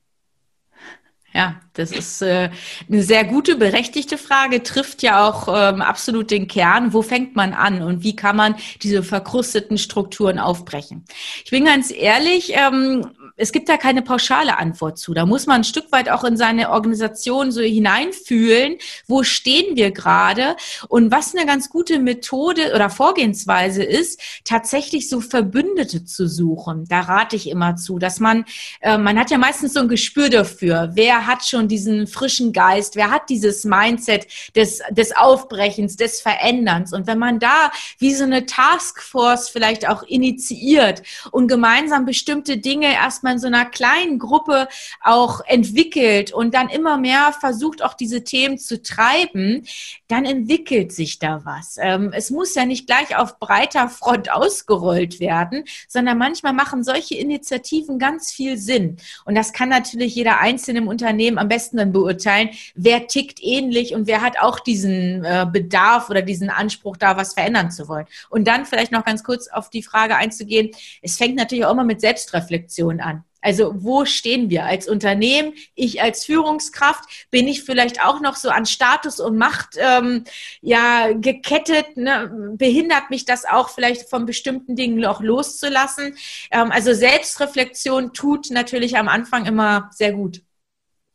Ja, 1.33 1.61
das 1.75 1.93
ist 1.93 2.23
äh, 2.23 2.51
eine 2.89 3.03
sehr 3.03 3.25
gute, 3.25 3.55
berechtigte 3.55 4.19
Frage, 4.19 4.65
trifft 4.65 5.03
ja 5.03 5.29
auch 5.29 5.47
ähm, 5.49 5.81
absolut 5.81 6.33
den 6.33 6.49
Kern. 6.49 6.93
Wo 6.93 7.03
fängt 7.03 7.37
man 7.37 7.53
an 7.53 7.83
und 7.83 8.03
wie 8.03 8.17
kann 8.17 8.35
man 8.35 8.57
diese 8.83 9.05
verkrusteten 9.05 9.79
Strukturen 9.79 10.41
aufbrechen? 10.41 11.05
Ich 11.45 11.53
bin 11.53 11.67
ganz 11.67 11.93
ehrlich, 11.93 12.55
ähm, 12.57 13.07
es 13.41 13.53
gibt 13.53 13.71
da 13.71 13.79
keine 13.79 14.03
pauschale 14.03 14.59
Antwort 14.59 14.99
zu. 14.99 15.15
Da 15.15 15.25
muss 15.25 15.47
man 15.47 15.63
ein 15.63 15.65
Stück 15.65 15.91
weit 15.93 16.11
auch 16.11 16.25
in 16.25 16.37
seine 16.37 16.71
Organisation 16.71 17.51
so 17.51 17.63
hineinfühlen, 17.63 18.77
wo 19.07 19.23
stehen 19.23 19.77
wir 19.77 19.93
gerade 19.93 20.57
und 20.89 21.11
was 21.11 21.35
eine 21.35 21.47
ganz 21.47 21.71
gute 21.71 21.99
Methode 21.99 22.73
oder 22.75 22.91
Vorgehensweise 22.91 23.83
ist, 23.83 24.21
tatsächlich 24.45 25.09
so 25.09 25.21
Verbündete 25.23 26.05
zu 26.05 26.29
suchen. 26.29 26.85
Da 26.89 27.01
rate 27.01 27.37
ich 27.37 27.49
immer 27.49 27.77
zu, 27.77 27.99
dass 27.99 28.21
man, 28.21 28.45
äh, 28.81 28.99
man 28.99 29.19
hat 29.19 29.31
ja 29.31 29.39
meistens 29.39 29.73
so 29.73 29.81
ein 29.81 29.89
Gespür 29.89 30.29
dafür, 30.29 30.91
wer 30.93 31.27
hat 31.27 31.45
schon 31.45 31.67
diesen 31.67 32.07
frischen 32.07 32.53
Geist, 32.53 32.95
wer 32.95 33.11
hat 33.11 33.31
dieses 33.31 33.65
Mindset 33.65 34.27
des, 34.55 34.83
des 34.91 35.17
Aufbrechens, 35.17 35.97
des 35.97 36.21
Veränderns. 36.21 36.93
Und 36.93 37.07
wenn 37.07 37.19
man 37.19 37.39
da 37.39 37.71
wie 37.99 38.15
so 38.15 38.25
eine 38.25 38.45
Taskforce 38.45 39.49
vielleicht 39.49 39.89
auch 39.89 40.03
initiiert 40.03 41.03
und 41.31 41.49
gemeinsam 41.49 42.05
bestimmte 42.05 42.59
Dinge 42.59 42.93
erstmal 42.93 43.30
man 43.31 43.37
in 43.37 43.41
so 43.41 43.47
einer 43.47 43.65
kleinen 43.65 44.19
Gruppe 44.19 44.69
auch 45.03 45.41
entwickelt 45.47 46.33
und 46.33 46.55
dann 46.55 46.69
immer 46.69 46.99
mehr 46.99 47.33
versucht, 47.39 47.83
auch 47.83 47.95
diese 47.95 48.25
Themen 48.25 48.59
zu 48.59 48.83
treiben, 48.83 49.67
dann 50.09 50.25
entwickelt 50.25 50.93
sich 50.93 51.19
da 51.19 51.43
was. 51.45 51.77
Ähm, 51.81 52.13
es 52.13 52.31
muss 52.31 52.55
ja 52.55 52.65
nicht 52.65 52.87
gleich 52.87 53.17
auf 53.17 53.39
breiter 53.39 53.89
Front 53.89 54.31
ausgerollt 54.33 55.21
werden, 55.21 55.65
sondern 55.89 56.19
manchmal 56.19 56.53
machen 56.53 56.83
solche 56.83 57.17
Initiativen 57.17 57.99
ganz 57.99 58.33
viel 58.33 58.57
Sinn. 58.57 58.97
Und 59.25 59.35
das 59.35 59.53
kann 59.53 59.69
natürlich 59.69 60.15
jeder 60.15 60.41
Einzelne 60.41 60.81
im 60.81 60.89
Unternehmen 60.89 61.39
am 61.39 61.49
besten 61.49 61.77
dann 61.77 61.93
beurteilen, 61.93 62.51
wer 62.75 63.07
tickt 63.07 63.43
ähnlich 63.43 63.95
und 63.95 64.07
wer 64.07 64.23
hat 64.23 64.41
auch 64.41 64.61
diesen 64.61 65.25
äh, 65.25 65.47
Bedarf 65.51 66.11
oder 66.11 66.23
diesen 66.23 66.51
Anspruch, 66.51 66.97
da 66.97 67.17
was 67.17 67.35
verändern 67.35 67.71
zu 67.71 67.89
wollen. 67.89 68.07
Und 68.29 68.49
dann 68.49 68.67
vielleicht 68.67 68.93
noch 68.93 69.05
ganz 69.05 69.23
kurz 69.23 69.49
auf 69.49 69.71
die 69.71 69.83
Frage 69.83 70.17
einzugehen. 70.17 70.71
Es 71.03 71.17
fängt 71.17 71.37
natürlich 71.37 71.65
auch 71.65 71.73
immer 71.73 71.85
mit 71.85 72.01
Selbstreflexion 72.01 73.01
an. 73.01 73.20
Also 73.41 73.73
wo 73.77 74.05
stehen 74.05 74.51
wir 74.51 74.65
als 74.65 74.89
Unternehmen? 74.89 75.55
Ich 75.75 76.03
als 76.03 76.25
Führungskraft 76.25 77.29
bin 77.31 77.49
ich 77.49 77.63
vielleicht 77.63 78.05
auch 78.05 78.21
noch 78.21 78.37
so 78.37 78.51
an 78.51 78.67
Status 78.67 79.21
und 79.21 79.37
Macht 79.37 79.77
ähm, 79.79 80.25
ja 80.61 81.13
gekettet. 81.13 81.97
Ne? 81.97 82.55
Behindert 82.57 83.11
mich 83.11 83.25
das 83.25 83.45
auch 83.45 83.71
vielleicht 83.71 84.09
von 84.09 84.27
bestimmten 84.27 84.77
Dingen 84.77 84.99
noch 84.99 85.23
loszulassen? 85.23 86.17
Ähm, 86.51 86.71
also 86.71 86.93
Selbstreflexion 86.93 88.13
tut 88.13 88.51
natürlich 88.51 88.97
am 88.99 89.09
Anfang 89.09 89.47
immer 89.47 89.91
sehr 89.93 90.13
gut. 90.13 90.43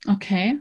Okay. 0.07 0.59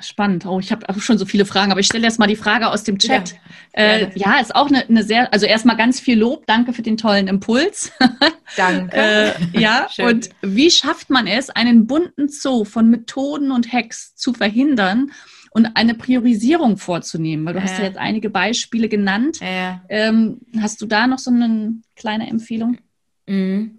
Spannend. 0.00 0.44
Oh, 0.44 0.58
ich 0.58 0.72
habe 0.72 1.00
schon 1.00 1.18
so 1.18 1.24
viele 1.24 1.44
Fragen, 1.44 1.70
aber 1.70 1.80
ich 1.80 1.86
stelle 1.86 2.04
jetzt 2.04 2.18
mal 2.18 2.26
die 2.26 2.34
Frage 2.34 2.68
aus 2.68 2.82
dem 2.82 2.98
Chat. 2.98 3.36
Ja, 3.76 3.80
äh, 3.80 4.10
ja 4.18 4.40
ist 4.40 4.54
auch 4.54 4.66
eine, 4.66 4.84
eine, 4.88 5.04
sehr, 5.04 5.32
also 5.32 5.46
erstmal 5.46 5.76
ganz 5.76 6.00
viel 6.00 6.18
Lob. 6.18 6.46
Danke 6.46 6.72
für 6.72 6.82
den 6.82 6.96
tollen 6.96 7.28
Impuls. 7.28 7.92
Danke. 8.56 8.96
äh, 8.96 9.32
ja, 9.52 9.86
Schön. 9.94 10.06
und 10.06 10.30
wie 10.42 10.70
schafft 10.70 11.10
man 11.10 11.28
es, 11.28 11.48
einen 11.48 11.86
bunten 11.86 12.28
Zoo 12.28 12.64
von 12.64 12.90
Methoden 12.90 13.52
und 13.52 13.72
Hacks 13.72 14.16
zu 14.16 14.32
verhindern 14.34 15.12
und 15.50 15.66
eine 15.76 15.94
Priorisierung 15.94 16.76
vorzunehmen? 16.76 17.46
Weil 17.46 17.54
du 17.54 17.60
äh. 17.60 17.62
hast 17.62 17.78
ja 17.78 17.84
jetzt 17.84 17.98
einige 17.98 18.30
Beispiele 18.30 18.88
genannt. 18.88 19.38
Äh. 19.40 19.74
Ähm, 19.88 20.40
hast 20.60 20.82
du 20.82 20.86
da 20.86 21.06
noch 21.06 21.20
so 21.20 21.30
eine 21.30 21.74
kleine 21.94 22.28
Empfehlung? 22.28 22.78
Mhm. 23.26 23.76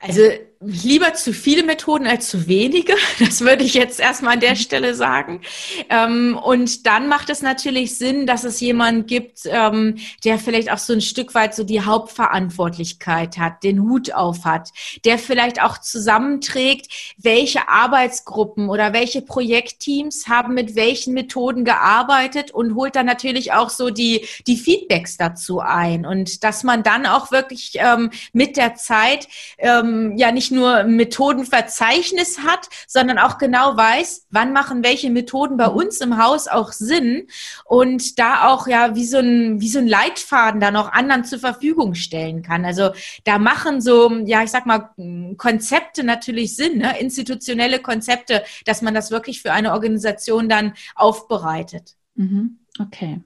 Also 0.00 0.22
lieber 0.64 1.14
zu 1.14 1.32
viele 1.32 1.62
Methoden 1.62 2.06
als 2.06 2.28
zu 2.28 2.46
wenige. 2.46 2.94
Das 3.18 3.40
würde 3.40 3.64
ich 3.64 3.74
jetzt 3.74 4.00
erstmal 4.00 4.34
an 4.34 4.40
der 4.40 4.56
Stelle 4.56 4.94
sagen. 4.94 5.42
Ähm, 5.88 6.38
und 6.42 6.86
dann 6.86 7.08
macht 7.08 7.30
es 7.30 7.40
natürlich 7.40 7.96
Sinn, 7.96 8.26
dass 8.26 8.44
es 8.44 8.60
jemanden 8.60 9.06
gibt, 9.06 9.40
ähm, 9.46 9.96
der 10.24 10.38
vielleicht 10.38 10.70
auch 10.70 10.78
so 10.78 10.92
ein 10.92 11.00
Stück 11.00 11.34
weit 11.34 11.54
so 11.54 11.62
die 11.62 11.82
Hauptverantwortlichkeit 11.82 13.38
hat, 13.38 13.62
den 13.62 13.82
Hut 13.82 14.12
auf 14.12 14.44
hat, 14.44 14.70
der 15.04 15.18
vielleicht 15.18 15.62
auch 15.62 15.78
zusammenträgt, 15.78 17.14
welche 17.16 17.68
Arbeitsgruppen 17.68 18.68
oder 18.68 18.92
welche 18.92 19.22
Projektteams 19.22 20.26
haben 20.28 20.54
mit 20.54 20.74
welchen 20.74 21.14
Methoden 21.14 21.64
gearbeitet 21.64 22.50
und 22.50 22.74
holt 22.74 22.96
dann 22.96 23.06
natürlich 23.06 23.52
auch 23.52 23.70
so 23.70 23.90
die, 23.90 24.26
die 24.46 24.56
Feedbacks 24.56 25.16
dazu 25.16 25.60
ein. 25.60 26.04
Und 26.04 26.42
dass 26.44 26.64
man 26.64 26.82
dann 26.82 27.06
auch 27.06 27.30
wirklich 27.30 27.72
ähm, 27.76 28.10
mit 28.32 28.56
der 28.56 28.74
Zeit 28.74 29.28
ja 29.62 30.32
nicht 30.32 30.51
nur 30.52 30.84
Methodenverzeichnis 30.84 32.38
hat, 32.40 32.68
sondern 32.86 33.18
auch 33.18 33.38
genau 33.38 33.76
weiß, 33.76 34.26
wann 34.30 34.52
machen 34.52 34.84
welche 34.84 35.10
Methoden 35.10 35.56
bei 35.56 35.66
uns 35.66 36.00
im 36.00 36.22
Haus 36.22 36.46
auch 36.46 36.70
Sinn 36.72 37.26
und 37.64 38.18
da 38.18 38.48
auch 38.48 38.66
ja 38.66 38.94
wie 38.94 39.04
so 39.04 39.18
ein, 39.18 39.60
wie 39.60 39.68
so 39.68 39.80
ein 39.80 39.88
Leitfaden 39.88 40.60
dann 40.60 40.76
auch 40.76 40.92
anderen 40.92 41.24
zur 41.24 41.40
Verfügung 41.40 41.94
stellen 41.94 42.42
kann. 42.42 42.64
Also 42.64 42.90
da 43.24 43.38
machen 43.38 43.80
so, 43.80 44.12
ja, 44.24 44.44
ich 44.44 44.50
sag 44.50 44.66
mal, 44.66 44.90
Konzepte 45.36 46.04
natürlich 46.04 46.54
Sinn, 46.54 46.78
ne? 46.78 46.98
institutionelle 47.00 47.80
Konzepte, 47.80 48.44
dass 48.64 48.82
man 48.82 48.94
das 48.94 49.10
wirklich 49.10 49.42
für 49.42 49.52
eine 49.52 49.72
Organisation 49.72 50.48
dann 50.48 50.74
aufbereitet. 50.94 51.96
Mhm. 52.14 52.58
Okay. 52.78 53.20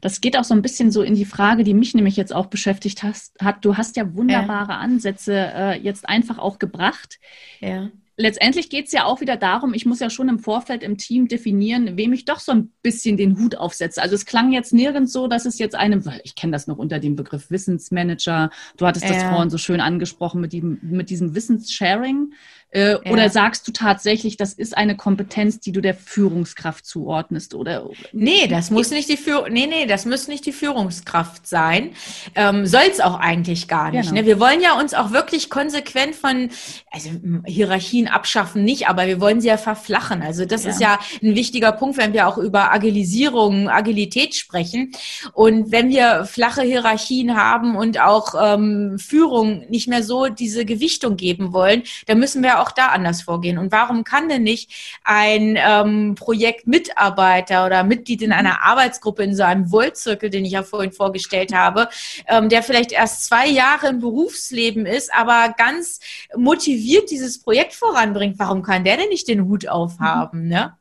Das 0.00 0.20
geht 0.20 0.36
auch 0.36 0.44
so 0.44 0.54
ein 0.54 0.62
bisschen 0.62 0.90
so 0.90 1.02
in 1.02 1.14
die 1.14 1.24
Frage, 1.24 1.64
die 1.64 1.74
mich 1.74 1.94
nämlich 1.94 2.16
jetzt 2.16 2.34
auch 2.34 2.46
beschäftigt 2.46 3.02
hast, 3.02 3.38
hat. 3.40 3.64
Du 3.64 3.76
hast 3.76 3.96
ja 3.96 4.14
wunderbare 4.14 4.72
ja. 4.72 4.78
Ansätze 4.78 5.34
äh, 5.34 5.80
jetzt 5.80 6.08
einfach 6.08 6.38
auch 6.38 6.58
gebracht. 6.58 7.18
Ja. 7.60 7.90
Letztendlich 8.18 8.68
geht 8.68 8.86
es 8.86 8.92
ja 8.92 9.06
auch 9.06 9.22
wieder 9.22 9.38
darum, 9.38 9.72
ich 9.72 9.86
muss 9.86 9.98
ja 9.98 10.10
schon 10.10 10.28
im 10.28 10.38
Vorfeld 10.38 10.82
im 10.82 10.98
Team 10.98 11.28
definieren, 11.28 11.96
wem 11.96 12.12
ich 12.12 12.26
doch 12.26 12.40
so 12.40 12.52
ein 12.52 12.70
bisschen 12.82 13.16
den 13.16 13.38
Hut 13.38 13.56
aufsetze. 13.56 14.02
Also 14.02 14.14
es 14.14 14.26
klang 14.26 14.52
jetzt 14.52 14.74
nirgends 14.74 15.12
so, 15.12 15.28
dass 15.28 15.46
es 15.46 15.58
jetzt 15.58 15.74
einem, 15.74 16.04
ich 16.22 16.34
kenne 16.34 16.52
das 16.52 16.66
noch 16.66 16.76
unter 16.76 16.98
dem 16.98 17.16
Begriff 17.16 17.50
Wissensmanager, 17.50 18.50
du 18.76 18.86
hattest 18.86 19.06
ja. 19.06 19.14
das 19.14 19.22
vorhin 19.22 19.48
so 19.48 19.56
schön 19.56 19.80
angesprochen 19.80 20.42
mit, 20.42 20.52
dem, 20.52 20.78
mit 20.82 21.08
diesem 21.08 21.34
Wissenssharing. 21.34 22.34
Äh, 22.72 22.92
ja. 22.92 23.12
Oder 23.12 23.28
sagst 23.28 23.68
du 23.68 23.72
tatsächlich, 23.72 24.38
das 24.38 24.54
ist 24.54 24.76
eine 24.76 24.96
Kompetenz, 24.96 25.60
die 25.60 25.72
du 25.72 25.82
der 25.82 25.94
Führungskraft 25.94 26.86
zuordnest? 26.86 27.54
Oder? 27.54 27.90
Nee, 28.12 28.46
das 28.48 28.70
muss 28.70 28.90
nicht 28.90 29.10
die 29.10 29.18
Führ 29.18 29.48
nee, 29.50 29.66
nee, 29.66 29.86
das 29.86 30.06
muss 30.06 30.26
nicht 30.26 30.46
die 30.46 30.52
Führungskraft 30.52 31.46
sein. 31.46 31.90
Ähm, 32.34 32.66
Soll 32.66 32.84
es 32.90 33.00
auch 33.00 33.18
eigentlich 33.18 33.68
gar 33.68 33.90
nicht. 33.90 34.08
Genau. 34.08 34.22
Ne? 34.22 34.26
Wir 34.26 34.40
wollen 34.40 34.62
ja 34.62 34.78
uns 34.78 34.94
auch 34.94 35.12
wirklich 35.12 35.50
konsequent 35.50 36.14
von, 36.14 36.48
also 36.90 37.10
Hierarchien 37.44 38.08
abschaffen 38.08 38.64
nicht, 38.64 38.88
aber 38.88 39.06
wir 39.06 39.20
wollen 39.20 39.42
sie 39.42 39.48
ja 39.48 39.58
verflachen. 39.58 40.22
Also 40.22 40.46
das 40.46 40.64
ja. 40.64 40.70
ist 40.70 40.80
ja 40.80 40.98
ein 41.22 41.34
wichtiger 41.34 41.72
Punkt, 41.72 41.98
wenn 41.98 42.14
wir 42.14 42.26
auch 42.26 42.38
über 42.38 42.72
Agilisierung, 42.72 43.68
Agilität 43.68 44.34
sprechen. 44.34 44.92
Und 45.34 45.72
wenn 45.72 45.90
wir 45.90 46.24
flache 46.24 46.62
Hierarchien 46.62 47.36
haben 47.36 47.76
und 47.76 48.00
auch 48.00 48.34
ähm, 48.40 48.98
Führung 48.98 49.68
nicht 49.68 49.88
mehr 49.88 50.02
so 50.02 50.28
diese 50.28 50.64
Gewichtung 50.64 51.16
geben 51.16 51.52
wollen, 51.52 51.82
dann 52.06 52.18
müssen 52.18 52.42
wir 52.42 52.60
auch 52.60 52.61
da 52.70 52.88
anders 52.88 53.22
vorgehen? 53.22 53.58
Und 53.58 53.72
warum 53.72 54.04
kann 54.04 54.28
denn 54.28 54.44
nicht 54.44 55.00
ein 55.04 55.58
ähm, 55.58 56.14
Projektmitarbeiter 56.14 57.66
oder 57.66 57.82
Mitglied 57.82 58.22
in 58.22 58.32
einer 58.32 58.62
Arbeitsgruppe 58.62 59.24
in 59.24 59.34
so 59.34 59.42
einem 59.42 59.72
Wollzirkel, 59.72 60.30
den 60.30 60.44
ich 60.44 60.52
ja 60.52 60.62
vorhin 60.62 60.92
vorgestellt 60.92 61.52
habe, 61.52 61.88
ähm, 62.28 62.48
der 62.48 62.62
vielleicht 62.62 62.92
erst 62.92 63.24
zwei 63.24 63.48
Jahre 63.48 63.88
im 63.88 63.98
Berufsleben 63.98 64.86
ist, 64.86 65.12
aber 65.14 65.54
ganz 65.56 66.00
motiviert 66.36 67.10
dieses 67.10 67.42
Projekt 67.42 67.74
voranbringt, 67.74 68.38
warum 68.38 68.62
kann 68.62 68.84
der 68.84 68.96
denn 68.96 69.08
nicht 69.08 69.28
den 69.28 69.46
Hut 69.46 69.68
aufhaben? 69.68 70.46
Ne? 70.48 70.76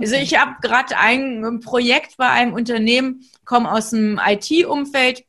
Also 0.00 0.16
ich 0.16 0.38
habe 0.38 0.56
gerade 0.60 0.96
ein 0.98 1.60
Projekt 1.60 2.16
bei 2.16 2.28
einem 2.28 2.52
Unternehmen, 2.52 3.28
komme 3.44 3.70
aus 3.70 3.90
dem 3.90 4.20
IT-Umfeld 4.24 5.24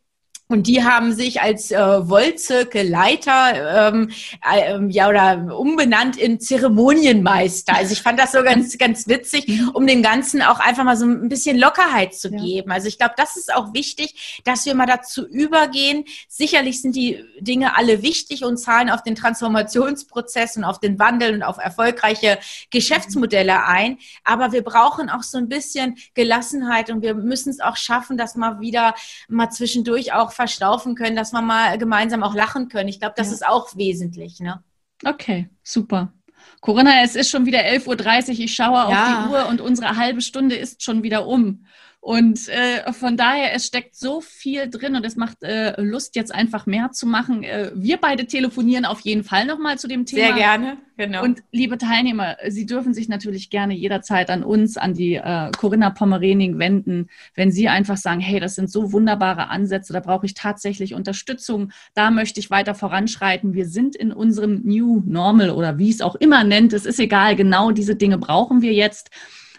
und 0.54 0.68
die 0.68 0.84
haben 0.84 1.14
sich 1.14 1.42
als 1.42 1.72
äh, 1.72 1.78
Wollzirkelleiter 1.78 3.92
ähm, 3.92 4.12
äh, 4.48 4.80
ja 4.90 5.10
oder 5.10 5.58
umbenannt 5.58 6.16
in 6.16 6.40
Zeremonienmeister. 6.40 7.76
Also 7.76 7.94
ich 7.94 8.04
fand 8.04 8.20
das 8.20 8.34
so 8.34 8.44
ganz 8.44 8.78
ganz 8.78 9.08
witzig, 9.08 9.48
mhm. 9.48 9.72
um 9.74 9.88
dem 9.88 10.04
Ganzen 10.04 10.44
auch 10.44 10.60
einfach 10.60 10.84
mal 10.84 10.96
so 10.96 11.06
ein 11.06 11.28
bisschen 11.28 11.58
Lockerheit 11.58 12.14
zu 12.14 12.30
ja. 12.30 12.40
geben. 12.40 12.72
Also 12.72 12.88
ich 12.88 13.00
glaube, 13.00 13.16
das 13.18 13.36
ist 13.36 13.52
auch 13.52 13.74
wichtig, 13.74 14.42
dass 14.44 14.64
wir 14.68 14.76
mal 14.76 14.86
dazu 14.86 15.28
übergehen. 15.28 16.06
Sicherlich 16.28 16.84
sind 16.84 16.96
die 16.96 17.26
Dinge 17.40 17.76
alle 17.76 18.04
wichtig 18.04 18.44
und 18.44 18.58
zahlen 18.58 18.92
auf 18.92 19.02
den 19.02 19.16
Transformationsprozess 19.16 20.58
und 20.58 20.66
auf 20.66 20.80
den 20.80 21.00
Wandel 21.00 21.34
und 21.34 21.42
auf 21.42 21.58
erfolgreiche 21.58 22.38
Geschäftsmodelle 22.70 23.66
ein. 23.66 23.98
Aber 24.24 24.52
wir 24.52 24.64
brauchen 24.64 25.10
auch 25.10 25.24
so 25.24 25.40
ein 25.40 25.50
bisschen 25.50 25.98
Gelassenheit 26.14 26.92
und 26.92 27.02
wir 27.02 27.16
müssen 27.16 27.50
es 27.50 27.60
auch 27.60 27.76
schaffen, 27.76 28.18
dass 28.18 28.36
mal 28.36 28.60
wieder 28.60 28.94
mal 29.28 29.50
zwischendurch 29.50 30.14
auch 30.14 30.32
verstaufen 30.44 30.96
können, 30.96 31.16
dass 31.16 31.32
wir 31.32 31.42
mal 31.42 31.78
gemeinsam 31.78 32.22
auch 32.22 32.36
lachen 32.36 32.68
können. 32.68 32.90
Ich 32.90 33.00
glaube, 33.00 33.16
das 33.16 33.28
ja. 33.28 33.34
ist 33.34 33.48
auch 33.48 33.78
wesentlich. 33.78 34.42
Ne? 34.42 34.62
Okay, 35.06 35.50
super. 35.64 36.12
Corinna, 36.60 37.02
es 37.04 37.16
ist 37.16 37.30
schon 37.30 37.46
wieder 37.46 37.60
11.30 37.60 38.30
Uhr. 38.32 38.40
Ich 38.40 38.54
schaue 38.54 38.86
auf 38.86 38.94
die 38.94 39.32
Uhr 39.32 39.48
und 39.48 39.62
unsere 39.62 39.96
halbe 39.96 40.22
Stunde 40.22 40.56
ist 40.56 40.84
schon 40.84 41.02
wieder 41.02 41.28
um. 41.28 41.66
Und 42.04 42.50
äh, 42.50 42.92
von 42.92 43.16
daher, 43.16 43.56
es 43.56 43.66
steckt 43.66 43.96
so 43.96 44.20
viel 44.20 44.70
drin 44.70 44.98
und 44.98 45.06
es 45.06 45.16
macht 45.16 45.42
äh, 45.42 45.82
Lust, 45.82 46.18
jetzt 46.18 46.36
einfach 46.36 46.66
mehr 46.66 46.92
zu 46.92 47.08
machen. 47.08 47.44
Äh, 47.44 47.72
wir 47.76 47.96
beide 47.96 48.28
telefonieren 48.28 48.84
auf 48.84 49.00
jeden 49.00 49.24
Fall 49.24 49.46
nochmal 49.46 49.78
zu 49.78 49.88
dem 49.88 50.06
Thema. 50.06 50.26
Sehr 50.26 50.36
gerne, 50.36 50.78
genau. 50.98 51.24
Und 51.24 51.44
liebe 51.54 51.78
Teilnehmer, 51.78 52.36
Sie 52.50 52.66
dürfen 52.66 52.94
sich 52.94 53.08
natürlich 53.08 53.50
gerne 53.50 53.74
jederzeit 53.74 54.30
an 54.32 54.44
uns, 54.44 54.76
an 54.76 54.94
die 54.94 55.16
äh, 55.16 55.52
Corinna 55.58 55.92
Pommerening 55.92 56.60
wenden, 56.60 57.08
wenn 57.36 57.54
Sie 57.54 57.70
einfach 57.70 57.96
sagen, 57.96 58.20
hey, 58.20 58.42
das 58.42 58.56
sind 58.56 58.70
so 58.70 58.92
wunderbare 58.92 59.48
Ansätze, 59.48 59.94
da 59.94 60.02
brauche 60.02 60.26
ich 60.26 60.34
tatsächlich 60.34 60.94
Unterstützung, 60.96 61.72
da 61.94 62.12
möchte 62.12 62.42
ich 62.42 62.50
weiter 62.50 62.76
voranschreiten. 62.76 63.54
Wir 63.54 63.66
sind 63.66 63.96
in 63.96 64.12
unserem 64.12 64.60
New 64.66 65.04
Normal 65.06 65.52
oder 65.52 65.78
wie 65.78 65.90
es 65.90 66.02
auch 66.02 66.16
immer 66.16 66.44
nennt, 66.44 66.74
es 66.74 66.86
ist 66.86 67.00
egal, 67.00 67.38
genau 67.38 67.72
diese 67.72 67.96
Dinge 67.96 68.18
brauchen 68.18 68.62
wir 68.62 68.74
jetzt. 68.74 69.10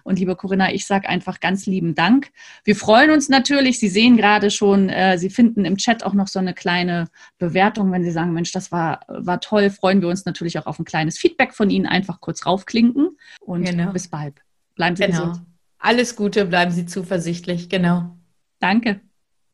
Und 0.04 0.18
liebe 0.18 0.36
Corinna, 0.36 0.72
ich 0.72 0.86
sage 0.86 1.08
einfach 1.08 1.40
ganz 1.40 1.66
lieben 1.66 1.94
Dank. 1.94 2.30
Wir 2.62 2.76
freuen 2.76 3.10
uns 3.10 3.28
natürlich. 3.28 3.80
Sie 3.80 3.88
sehen 3.88 4.16
gerade 4.16 4.50
schon, 4.50 4.88
äh, 4.90 5.18
Sie 5.18 5.30
finden 5.30 5.64
im 5.64 5.76
Chat 5.78 6.04
auch 6.04 6.12
noch 6.12 6.28
so 6.28 6.38
eine 6.38 6.54
kleine 6.54 7.08
Bewertung. 7.38 7.90
Wenn 7.90 8.04
Sie 8.04 8.12
sagen, 8.12 8.32
Mensch, 8.32 8.52
das 8.52 8.70
war, 8.70 9.00
war 9.08 9.40
toll, 9.40 9.70
freuen 9.70 10.02
wir 10.02 10.08
uns 10.08 10.24
natürlich 10.26 10.58
auch 10.58 10.66
auf 10.66 10.78
ein 10.78 10.84
kleines 10.84 11.18
Feedback 11.18 11.54
von 11.54 11.70
Ihnen. 11.70 11.86
Einfach 11.86 12.20
kurz 12.20 12.46
raufklinken 12.46 13.16
und 13.40 13.64
genau. 13.64 13.92
bis 13.92 14.08
bald. 14.08 14.42
Bleiben 14.76 14.94
Sie 14.94 15.06
genau. 15.06 15.28
gesund. 15.28 15.46
Alles 15.78 16.16
Gute, 16.16 16.44
bleiben 16.44 16.70
Sie 16.70 16.86
zuversichtlich. 16.86 17.68
Genau. 17.68 18.16
Danke. 18.58 19.00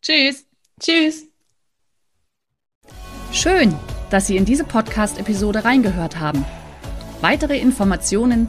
Tschüss. 0.02 0.46
Tschüss. 0.80 1.26
Schön, 3.32 3.74
dass 4.10 4.26
Sie 4.26 4.36
in 4.36 4.44
diese 4.44 4.64
Podcast-Episode 4.64 5.64
reingehört 5.64 6.18
haben. 6.18 6.44
Weitere 7.20 7.58
Informationen 7.58 8.48